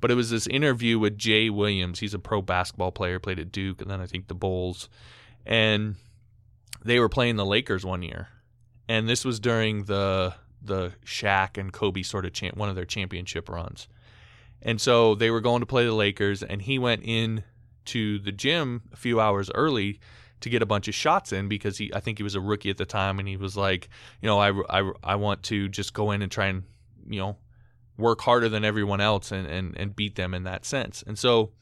But 0.00 0.10
it 0.10 0.14
was 0.14 0.30
this 0.30 0.46
interview 0.48 0.98
with 0.98 1.16
Jay 1.16 1.48
Williams. 1.48 2.00
He's 2.00 2.12
a 2.12 2.18
pro 2.18 2.42
basketball 2.42 2.90
player, 2.90 3.18
played 3.18 3.38
at 3.38 3.52
Duke, 3.52 3.80
and 3.80 3.90
then 3.90 4.00
I 4.00 4.06
think 4.06 4.26
the 4.26 4.34
Bulls. 4.34 4.88
And 5.46 5.94
they 6.84 6.98
were 6.98 7.08
playing 7.08 7.36
the 7.36 7.46
Lakers 7.46 7.84
one 7.84 8.02
year. 8.02 8.28
And 8.88 9.08
this 9.08 9.24
was 9.24 9.40
during 9.40 9.84
the 9.84 10.34
the 10.64 10.92
Shaq 11.04 11.58
and 11.58 11.72
Kobe 11.72 12.02
sort 12.02 12.24
of 12.24 12.32
champ, 12.32 12.56
one 12.56 12.68
of 12.68 12.76
their 12.76 12.84
championship 12.84 13.48
runs. 13.48 13.88
And 14.60 14.80
so 14.80 15.14
they 15.14 15.30
were 15.30 15.40
going 15.40 15.60
to 15.60 15.66
play 15.66 15.84
the 15.84 15.92
Lakers, 15.92 16.42
and 16.42 16.62
he 16.62 16.78
went 16.78 17.02
in 17.04 17.42
to 17.86 18.18
the 18.18 18.32
gym 18.32 18.82
a 18.92 18.96
few 18.96 19.20
hours 19.20 19.50
early 19.54 20.00
to 20.40 20.50
get 20.50 20.62
a 20.62 20.66
bunch 20.66 20.88
of 20.88 20.94
shots 20.94 21.32
in 21.32 21.48
because 21.48 21.78
he 21.78 21.92
I 21.94 22.00
think 22.00 22.18
he 22.18 22.24
was 22.24 22.34
a 22.34 22.40
rookie 22.40 22.70
at 22.70 22.76
the 22.76 22.84
time 22.84 23.18
and 23.18 23.28
he 23.28 23.36
was 23.36 23.56
like, 23.56 23.88
you 24.20 24.26
know, 24.26 24.38
I, 24.38 24.50
I, 24.68 24.92
I 25.02 25.14
want 25.16 25.42
to 25.44 25.68
just 25.68 25.94
go 25.94 26.10
in 26.10 26.20
and 26.20 26.30
try 26.30 26.46
and, 26.46 26.64
you 27.08 27.20
know, 27.20 27.36
work 27.96 28.20
harder 28.20 28.48
than 28.48 28.64
everyone 28.64 29.00
else 29.00 29.32
and, 29.32 29.46
and, 29.46 29.76
and 29.78 29.96
beat 29.96 30.16
them 30.16 30.34
in 30.34 30.44
that 30.44 30.64
sense. 30.64 31.04
And 31.06 31.18
so 31.18 31.52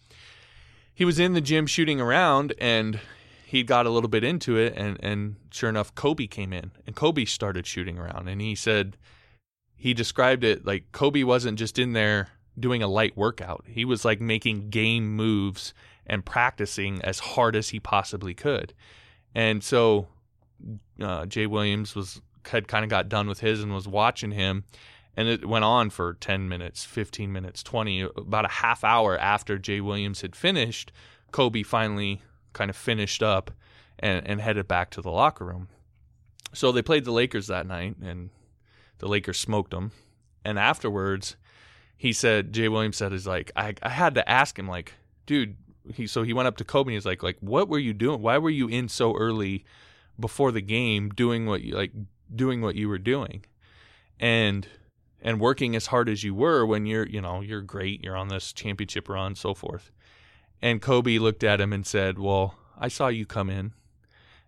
he 0.94 1.04
was 1.04 1.18
in 1.18 1.35
the 1.35 1.40
gym 1.40 1.66
shooting 1.66 2.00
around 2.00 2.54
and 2.59 2.98
he 3.44 3.62
got 3.62 3.87
a 3.87 3.90
little 3.90 4.09
bit 4.09 4.24
into 4.24 4.56
it 4.56 4.74
and, 4.76 4.96
and 5.02 5.37
sure 5.50 5.68
enough 5.68 5.94
Kobe 5.94 6.26
came 6.26 6.52
in 6.52 6.70
and 6.87 6.96
Kobe 6.96 7.24
started 7.24 7.66
shooting 7.66 7.98
around 7.98 8.28
and 8.28 8.40
he 8.40 8.54
said 8.54 8.96
he 9.76 9.92
described 9.92 10.44
it 10.44 10.64
like 10.64 10.92
Kobe 10.92 11.22
wasn't 11.22 11.59
just 11.59 11.78
in 11.78 11.92
there 11.92 12.28
doing 12.59 12.83
a 12.83 12.88
light 12.88 13.16
workout. 13.16 13.64
He 13.66 13.85
was 13.85 14.04
like 14.04 14.20
making 14.20 14.70
game 14.70 15.16
moves 15.16 15.74
and 16.11 16.27
practicing 16.27 17.01
as 17.03 17.20
hard 17.20 17.57
as 17.57 17.70
he 17.70 17.81
possibly 17.81 18.35
could. 18.35 18.75
And 19.35 19.64
so 19.64 20.09
uh, 21.01 21.25
Jay 21.25 21.46
Williams 21.46 21.94
was 21.94 22.20
had 22.46 22.68
kind 22.68 22.85
of 22.85 22.90
got 22.90 23.09
done 23.09 23.29
with 23.29 23.40
his 23.40 23.62
and 23.62 23.73
was 23.73 23.87
watching 23.87 24.33
him 24.33 24.64
and 25.16 25.29
it 25.29 25.46
went 25.46 25.64
on 25.64 25.90
for 25.90 26.14
10 26.14 26.49
minutes, 26.49 26.85
15 26.85 27.33
minutes, 27.33 27.62
20, 27.62 28.09
about 28.16 28.44
a 28.44 28.49
half 28.49 28.83
hour 28.85 29.18
after 29.18 29.59
Jay 29.59 29.81
Williams 29.81 30.20
had 30.20 30.35
finished, 30.35 30.92
Kobe 31.33 31.62
finally 31.62 32.23
kind 32.53 32.70
of 32.70 32.77
finished 32.77 33.23
up 33.23 33.51
and, 33.99 34.27
and 34.27 34.40
headed 34.40 34.66
back 34.66 34.90
to 34.90 35.03
the 35.03 35.11
locker 35.11 35.44
room. 35.44 35.68
So 36.53 36.73
they 36.73 36.83
played 36.83 37.05
the 37.05 37.12
Lakers 37.12 37.49
that 37.49 37.66
night 37.66 37.96
and 38.03 38.31
the 38.99 39.09
Lakers 39.09 39.38
smoked 39.38 39.73
them. 39.73 39.92
And 40.44 40.59
afterwards, 40.59 41.37
he 41.96 42.12
said, 42.12 42.53
Jay 42.53 42.68
Williams 42.68 42.96
said, 42.96 43.12
is 43.12 43.27
like, 43.27 43.53
I, 43.55 43.75
I 43.83 43.90
had 43.90 44.14
to 44.14 44.29
ask 44.29 44.59
him, 44.59 44.66
like, 44.66 44.94
dude, 45.27 45.57
he 45.94 46.07
so 46.07 46.22
he 46.22 46.33
went 46.33 46.48
up 46.48 46.57
to 46.59 46.64
Kobe 46.64 46.88
and 46.88 46.94
he's 46.94 47.07
like 47.07 47.22
like 47.22 47.37
what 47.40 47.68
were 47.68 47.79
you 47.79 47.92
doing? 47.92 48.22
Why 48.22 48.38
were 48.38 48.50
you 48.50 48.68
in 48.68 48.88
so 48.88 49.16
early 49.16 49.64
before 50.18 50.53
the 50.53 50.61
game 50.61 51.11
doing 51.11 51.46
what 51.46 51.62
you 51.62 51.74
like 51.74 51.92
doing 52.35 52.61
what 52.61 52.76
you 52.76 52.88
were 52.88 52.98
doing? 52.98 53.44
And 54.18 54.66
and 55.20 55.40
working 55.40 55.76
as 55.76 55.87
hard 55.87 56.09
as 56.09 56.24
you 56.24 56.35
were 56.35 56.64
when 56.64 56.87
you're, 56.87 57.07
you 57.07 57.20
know, 57.20 57.40
you're 57.42 57.61
great, 57.61 58.03
you're 58.03 58.16
on 58.16 58.29
this 58.29 58.53
championship 58.53 59.09
run, 59.09 59.35
so 59.35 59.53
forth. 59.53 59.90
And 60.62 60.81
Kobe 60.81 61.18
looked 61.18 61.44
at 61.44 61.61
him 61.61 61.72
and 61.72 61.87
said, 61.87 62.18
"Well, 62.18 62.55
I 62.79 62.88
saw 62.88 63.09
you 63.09 63.26
come 63.26 63.50
in, 63.50 63.72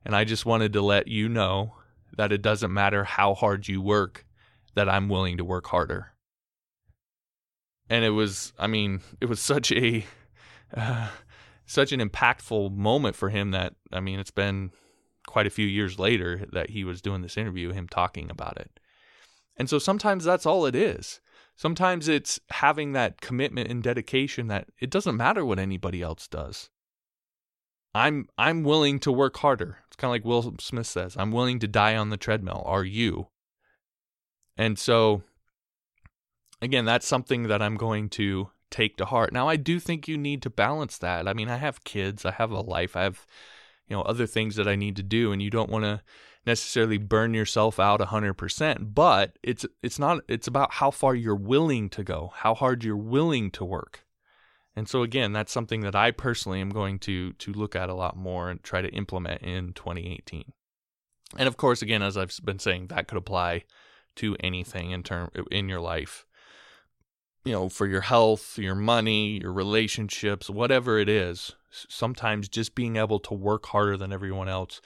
and 0.04 0.16
I 0.16 0.24
just 0.24 0.46
wanted 0.46 0.72
to 0.74 0.82
let 0.82 1.08
you 1.08 1.28
know 1.28 1.74
that 2.16 2.32
it 2.32 2.42
doesn't 2.42 2.72
matter 2.72 3.04
how 3.04 3.34
hard 3.34 3.68
you 3.68 3.80
work, 3.80 4.26
that 4.74 4.88
I'm 4.88 5.08
willing 5.08 5.36
to 5.38 5.44
work 5.44 5.66
harder." 5.68 6.12
and 7.92 8.06
it 8.06 8.10
was 8.10 8.54
I 8.58 8.66
mean 8.68 9.02
it 9.20 9.26
was 9.26 9.38
such 9.38 9.70
a 9.70 10.04
uh, 10.76 11.08
such 11.72 11.92
an 11.92 12.00
impactful 12.00 12.74
moment 12.76 13.16
for 13.16 13.30
him 13.30 13.50
that 13.50 13.74
I 13.92 14.00
mean 14.00 14.18
it's 14.18 14.30
been 14.30 14.70
quite 15.26 15.46
a 15.46 15.50
few 15.50 15.66
years 15.66 15.98
later 15.98 16.46
that 16.52 16.70
he 16.70 16.84
was 16.84 17.00
doing 17.00 17.22
this 17.22 17.36
interview 17.36 17.72
him 17.72 17.88
talking 17.88 18.30
about 18.30 18.58
it. 18.58 18.80
And 19.56 19.68
so 19.68 19.78
sometimes 19.78 20.24
that's 20.24 20.46
all 20.46 20.66
it 20.66 20.74
is. 20.74 21.20
Sometimes 21.56 22.08
it's 22.08 22.40
having 22.50 22.92
that 22.92 23.20
commitment 23.20 23.70
and 23.70 23.82
dedication 23.82 24.48
that 24.48 24.68
it 24.80 24.90
doesn't 24.90 25.16
matter 25.16 25.44
what 25.44 25.58
anybody 25.58 26.02
else 26.02 26.26
does. 26.26 26.70
I'm 27.94 28.28
I'm 28.38 28.64
willing 28.64 28.98
to 29.00 29.12
work 29.12 29.36
harder. 29.38 29.78
It's 29.86 29.96
kind 29.96 30.08
of 30.08 30.12
like 30.12 30.24
Will 30.24 30.54
Smith 30.58 30.86
says, 30.86 31.14
I'm 31.18 31.30
willing 31.30 31.58
to 31.60 31.68
die 31.68 31.96
on 31.96 32.10
the 32.10 32.16
treadmill. 32.16 32.62
Are 32.64 32.84
you? 32.84 33.28
And 34.56 34.78
so 34.78 35.22
again, 36.62 36.84
that's 36.84 37.06
something 37.06 37.44
that 37.44 37.60
I'm 37.60 37.76
going 37.76 38.08
to 38.10 38.50
take 38.72 38.96
to 38.96 39.04
heart. 39.04 39.32
Now, 39.32 39.48
I 39.48 39.56
do 39.56 39.78
think 39.78 40.08
you 40.08 40.18
need 40.18 40.42
to 40.42 40.50
balance 40.50 40.98
that. 40.98 41.28
I 41.28 41.34
mean, 41.34 41.48
I 41.48 41.56
have 41.56 41.84
kids, 41.84 42.24
I 42.24 42.32
have 42.32 42.50
a 42.50 42.60
life, 42.60 42.96
I 42.96 43.02
have 43.02 43.26
you 43.88 43.96
know 43.96 44.02
other 44.02 44.26
things 44.26 44.56
that 44.56 44.66
I 44.66 44.74
need 44.74 44.96
to 44.96 45.02
do 45.02 45.32
and 45.32 45.42
you 45.42 45.50
don't 45.50 45.70
want 45.70 45.84
to 45.84 46.00
necessarily 46.46 46.98
burn 46.98 47.34
yourself 47.34 47.78
out 47.78 48.00
100%, 48.00 48.94
but 48.94 49.38
it's 49.42 49.64
it's 49.82 49.98
not 49.98 50.20
it's 50.28 50.46
about 50.46 50.74
how 50.74 50.90
far 50.90 51.14
you're 51.14 51.34
willing 51.34 51.88
to 51.90 52.02
go, 52.02 52.32
how 52.34 52.54
hard 52.54 52.84
you're 52.84 52.96
willing 52.96 53.50
to 53.52 53.64
work. 53.64 54.04
And 54.74 54.88
so 54.88 55.02
again, 55.02 55.32
that's 55.32 55.52
something 55.52 55.82
that 55.82 55.94
I 55.94 56.10
personally 56.10 56.60
am 56.60 56.70
going 56.70 56.98
to 57.00 57.32
to 57.34 57.52
look 57.52 57.76
at 57.76 57.90
a 57.90 57.94
lot 57.94 58.16
more 58.16 58.50
and 58.50 58.62
try 58.62 58.80
to 58.80 58.88
implement 58.88 59.42
in 59.42 59.72
2018. 59.74 60.52
And 61.38 61.48
of 61.48 61.56
course, 61.56 61.82
again, 61.82 62.02
as 62.02 62.16
I've 62.16 62.36
been 62.44 62.58
saying, 62.58 62.88
that 62.88 63.08
could 63.08 63.18
apply 63.18 63.64
to 64.16 64.36
anything 64.40 64.90
in 64.90 65.02
term 65.02 65.30
in 65.50 65.68
your 65.68 65.80
life. 65.80 66.26
You 67.44 67.52
know, 67.52 67.68
for 67.68 67.86
your 67.86 68.02
health, 68.02 68.58
your 68.58 68.74
money, 68.74 69.40
your 69.40 69.52
relationships, 69.52 70.48
whatever 70.48 70.98
it 70.98 71.08
is. 71.08 71.56
Sometimes 71.70 72.48
just 72.48 72.74
being 72.74 72.96
able 72.96 73.18
to 73.20 73.34
work 73.34 73.66
harder 73.66 73.96
than 73.96 74.12
everyone 74.12 74.48
else 74.48 74.80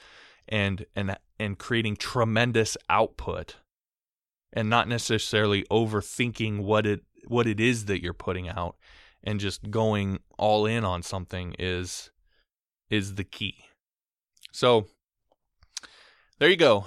and 0.47 0.85
and 0.95 1.17
and 1.39 1.57
creating 1.57 1.97
tremendous 1.97 2.77
output 2.89 3.57
and 4.53 4.69
not 4.69 4.87
necessarily 4.87 5.63
overthinking 5.63 6.59
what 6.59 6.85
it 6.85 7.01
what 7.27 7.47
it 7.47 7.59
is 7.59 7.85
that 7.85 8.01
you're 8.01 8.13
putting 8.13 8.47
out 8.47 8.75
and 9.23 9.39
just 9.39 9.69
going 9.69 10.19
all 10.37 10.65
in 10.65 10.85
on 10.85 11.03
something 11.03 11.55
is 11.59 12.11
is 12.89 13.15
the 13.15 13.23
key. 13.23 13.65
So 14.51 14.87
there 16.39 16.49
you 16.49 16.55
go. 16.55 16.85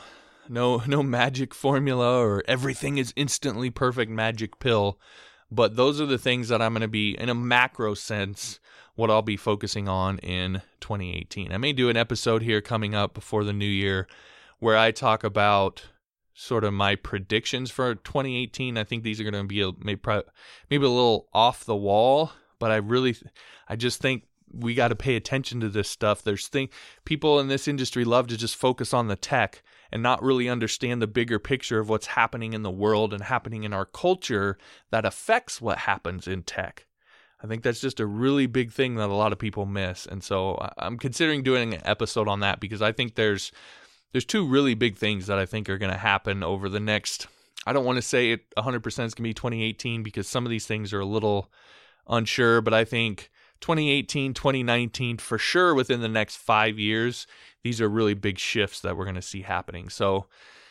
No 0.48 0.78
no 0.86 1.02
magic 1.02 1.54
formula 1.54 2.18
or 2.20 2.42
everything 2.48 2.98
is 2.98 3.12
instantly 3.16 3.70
perfect 3.70 4.10
magic 4.10 4.58
pill, 4.58 4.98
but 5.50 5.76
those 5.76 6.00
are 6.00 6.06
the 6.06 6.18
things 6.18 6.48
that 6.48 6.62
I'm 6.62 6.72
going 6.72 6.82
to 6.82 6.88
be 6.88 7.18
in 7.18 7.28
a 7.28 7.34
macro 7.34 7.94
sense 7.94 8.60
what 8.94 9.10
I'll 9.10 9.22
be 9.22 9.36
focusing 9.36 9.88
on 9.88 10.18
in 10.18 10.62
2018. 10.80 11.52
I 11.52 11.56
may 11.56 11.72
do 11.72 11.88
an 11.88 11.96
episode 11.96 12.42
here 12.42 12.60
coming 12.60 12.94
up 12.94 13.14
before 13.14 13.44
the 13.44 13.52
new 13.52 13.64
year 13.64 14.06
where 14.58 14.76
I 14.76 14.90
talk 14.90 15.24
about 15.24 15.86
sort 16.34 16.64
of 16.64 16.72
my 16.72 16.96
predictions 16.96 17.70
for 17.70 17.94
2018. 17.94 18.76
I 18.76 18.84
think 18.84 19.02
these 19.02 19.20
are 19.20 19.24
going 19.24 19.34
to 19.34 19.44
be 19.44 19.62
a, 19.62 19.72
maybe 19.78 20.00
maybe 20.70 20.84
a 20.84 20.88
little 20.88 21.28
off 21.32 21.64
the 21.64 21.76
wall, 21.76 22.32
but 22.58 22.70
I 22.70 22.76
really 22.76 23.16
I 23.68 23.76
just 23.76 24.00
think 24.00 24.24
we 24.52 24.74
got 24.74 24.88
to 24.88 24.96
pay 24.96 25.16
attention 25.16 25.60
to 25.60 25.68
this 25.68 25.88
stuff. 25.88 26.22
There's 26.22 26.48
thing 26.48 26.68
people 27.04 27.40
in 27.40 27.48
this 27.48 27.68
industry 27.68 28.04
love 28.04 28.26
to 28.28 28.36
just 28.36 28.56
focus 28.56 28.92
on 28.92 29.08
the 29.08 29.16
tech 29.16 29.62
and 29.92 30.02
not 30.02 30.22
really 30.22 30.48
understand 30.48 31.00
the 31.00 31.06
bigger 31.06 31.38
picture 31.38 31.78
of 31.78 31.88
what's 31.88 32.06
happening 32.06 32.52
in 32.52 32.62
the 32.62 32.70
world 32.70 33.12
and 33.12 33.24
happening 33.24 33.64
in 33.64 33.72
our 33.72 33.84
culture 33.84 34.58
that 34.90 35.04
affects 35.04 35.60
what 35.60 35.78
happens 35.78 36.26
in 36.26 36.42
tech. 36.42 36.86
I 37.42 37.46
think 37.46 37.62
that's 37.62 37.80
just 37.80 38.00
a 38.00 38.06
really 38.06 38.46
big 38.46 38.70
thing 38.70 38.96
that 38.96 39.08
a 39.08 39.14
lot 39.14 39.32
of 39.32 39.38
people 39.38 39.64
miss. 39.66 40.06
And 40.06 40.22
so 40.22 40.58
I'm 40.76 40.98
considering 40.98 41.42
doing 41.42 41.74
an 41.74 41.80
episode 41.84 42.28
on 42.28 42.40
that 42.40 42.60
because 42.60 42.82
I 42.82 42.92
think 42.92 43.14
there's 43.14 43.50
there's 44.12 44.24
two 44.24 44.46
really 44.46 44.74
big 44.74 44.96
things 44.96 45.28
that 45.28 45.38
I 45.38 45.46
think 45.46 45.68
are 45.68 45.78
going 45.78 45.92
to 45.92 45.98
happen 45.98 46.42
over 46.42 46.68
the 46.68 46.80
next 46.80 47.28
I 47.66 47.72
don't 47.72 47.84
want 47.84 47.96
to 47.96 48.02
say 48.02 48.32
it 48.32 48.54
100% 48.56 48.86
is 48.86 48.94
going 48.94 49.08
to 49.10 49.22
be 49.22 49.34
2018 49.34 50.02
because 50.02 50.26
some 50.26 50.46
of 50.46 50.50
these 50.50 50.66
things 50.66 50.92
are 50.92 51.00
a 51.00 51.06
little 51.06 51.50
unsure, 52.08 52.60
but 52.60 52.72
I 52.74 52.84
think 52.84 53.30
2018, 53.60 54.34
2019 54.34 55.18
for 55.18 55.38
sure 55.38 55.74
within 55.74 56.00
the 56.00 56.08
next 56.08 56.36
5 56.36 56.78
years, 56.78 57.26
these 57.62 57.80
are 57.80 57.88
really 57.88 58.14
big 58.14 58.38
shifts 58.38 58.80
that 58.80 58.96
we're 58.96 59.04
going 59.04 59.14
to 59.14 59.22
see 59.22 59.42
happening. 59.42 59.88
So 59.88 60.26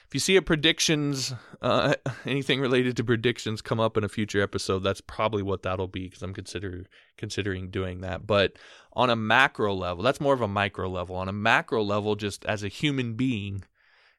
if 0.10 0.16
you 0.16 0.20
see 0.20 0.38
a 0.38 0.42
predictions, 0.42 1.36
uh, 1.62 1.94
anything 2.26 2.60
related 2.60 2.98
to 2.98 3.04
predictions 3.04 3.62
come 3.62 3.80
up 3.80 3.96
in 3.96 4.04
a 4.04 4.10
future 4.10 4.42
episode, 4.42 4.80
that's 4.80 5.02
probably 5.02 5.44
what 5.44 5.62
that'll 5.62 5.88
be 5.88 6.06
because 6.06 6.24
I'm 6.24 6.34
consider 6.34 6.86
considering 7.16 7.70
doing 7.70 8.02
that. 8.02 8.26
But 8.26 8.54
on 8.94 9.12
a 9.12 9.16
macro 9.16 9.76
level, 9.76 10.04
that's 10.04 10.20
more 10.20 10.34
of 10.34 10.42
a 10.42 10.48
micro 10.48 10.90
level. 10.90 11.16
On 11.16 11.30
a 11.30 11.34
macro 11.34 11.84
level, 11.84 12.16
just 12.16 12.44
as 12.46 12.64
a 12.64 12.70
human 12.70 13.14
being, 13.14 13.66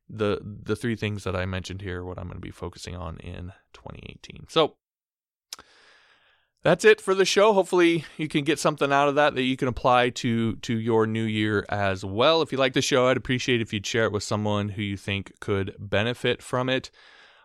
the 0.08 0.40
the 0.44 0.76
three 0.76 0.94
things 0.94 1.24
that 1.24 1.34
I 1.34 1.44
mentioned 1.44 1.82
here, 1.82 2.04
what 2.04 2.18
I'm 2.18 2.26
going 2.26 2.36
to 2.36 2.40
be 2.40 2.52
focusing 2.52 2.94
on 2.94 3.16
in 3.18 3.52
2018. 3.72 4.46
So 4.48 4.76
that's 6.62 6.84
it 6.84 7.00
for 7.00 7.14
the 7.14 7.24
show. 7.24 7.52
Hopefully, 7.52 8.04
you 8.16 8.26
can 8.28 8.44
get 8.44 8.58
something 8.58 8.92
out 8.92 9.08
of 9.08 9.14
that 9.14 9.34
that 9.34 9.42
you 9.42 9.56
can 9.56 9.68
apply 9.68 10.10
to 10.10 10.56
to 10.56 10.78
your 10.78 11.06
new 11.06 11.24
year 11.24 11.64
as 11.68 12.04
well. 12.04 12.42
If 12.42 12.52
you 12.52 12.58
like 12.58 12.74
the 12.74 12.82
show, 12.82 13.08
I'd 13.08 13.16
appreciate 13.16 13.60
if 13.60 13.72
you'd 13.72 13.86
share 13.86 14.04
it 14.04 14.12
with 14.12 14.22
someone 14.22 14.70
who 14.70 14.82
you 14.82 14.96
think 14.96 15.32
could 15.40 15.74
benefit 15.78 16.42
from 16.42 16.68
it. 16.68 16.90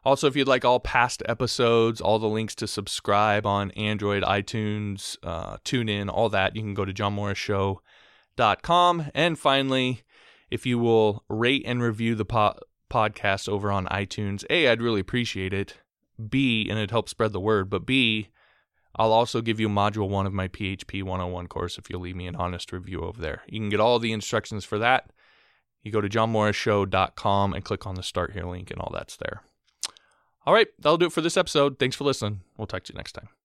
Also, 0.03 0.27
if 0.27 0.35
you'd 0.35 0.47
like 0.47 0.63
all 0.63 0.79
past 0.79 1.23
episodes, 1.27 1.99
all 1.99 2.19
the 2.19 2.27
links 2.27 2.53
to 2.55 2.67
subscribe 2.67 3.47
on 3.47 3.71
Android, 3.71 4.21
iTunes, 4.21 5.17
uh, 5.23 5.57
TuneIn, 5.65 6.13
all 6.13 6.29
that, 6.29 6.55
you 6.55 6.61
can 6.61 6.75
go 6.75 6.85
to 6.85 6.93
johnmorrisshow.com. 6.93 9.11
And 9.15 9.39
finally, 9.39 10.03
if 10.51 10.67
you 10.67 10.77
will 10.77 11.23
rate 11.27 11.63
and 11.65 11.81
review 11.81 12.13
the 12.13 12.25
po- 12.25 12.59
podcast 12.91 13.49
over 13.49 13.71
on 13.71 13.87
iTunes, 13.87 14.45
A, 14.51 14.67
I'd 14.67 14.81
really 14.81 15.01
appreciate 15.01 15.53
it. 15.53 15.79
B, 16.29 16.67
and 16.69 16.77
it 16.77 16.91
helps 16.91 17.09
spread 17.09 17.33
the 17.33 17.39
word, 17.39 17.71
but 17.71 17.87
B, 17.87 18.29
I'll 18.95 19.11
also 19.11 19.41
give 19.41 19.59
you 19.59 19.67
module 19.67 20.07
one 20.07 20.25
of 20.25 20.33
my 20.33 20.47
PHP 20.47 21.03
101 21.03 21.47
course 21.47 21.77
if 21.77 21.89
you'll 21.89 22.01
leave 22.01 22.15
me 22.15 22.27
an 22.27 22.35
honest 22.35 22.71
review 22.71 23.01
over 23.01 23.21
there. 23.21 23.43
You 23.47 23.59
can 23.59 23.69
get 23.69 23.79
all 23.79 23.99
the 23.99 24.13
instructions 24.13 24.63
for 24.63 24.79
that. 24.79 25.11
You 25.83 25.91
go 25.91 26.01
to 26.01 26.09
johnmorrisshow.com 26.09 27.53
and 27.53 27.63
click 27.63 27.85
on 27.85 27.95
the 27.95 28.03
start 28.03 28.33
here 28.33 28.45
link, 28.45 28.71
and 28.71 28.79
all 28.79 28.91
that's 28.93 29.17
there. 29.17 29.43
All 30.45 30.53
right, 30.53 30.67
that'll 30.79 30.97
do 30.97 31.07
it 31.07 31.11
for 31.11 31.21
this 31.21 31.37
episode. 31.37 31.77
Thanks 31.77 31.95
for 31.95 32.05
listening. 32.05 32.41
We'll 32.57 32.67
talk 32.67 32.83
to 32.83 32.93
you 32.93 32.97
next 32.97 33.11
time. 33.13 33.29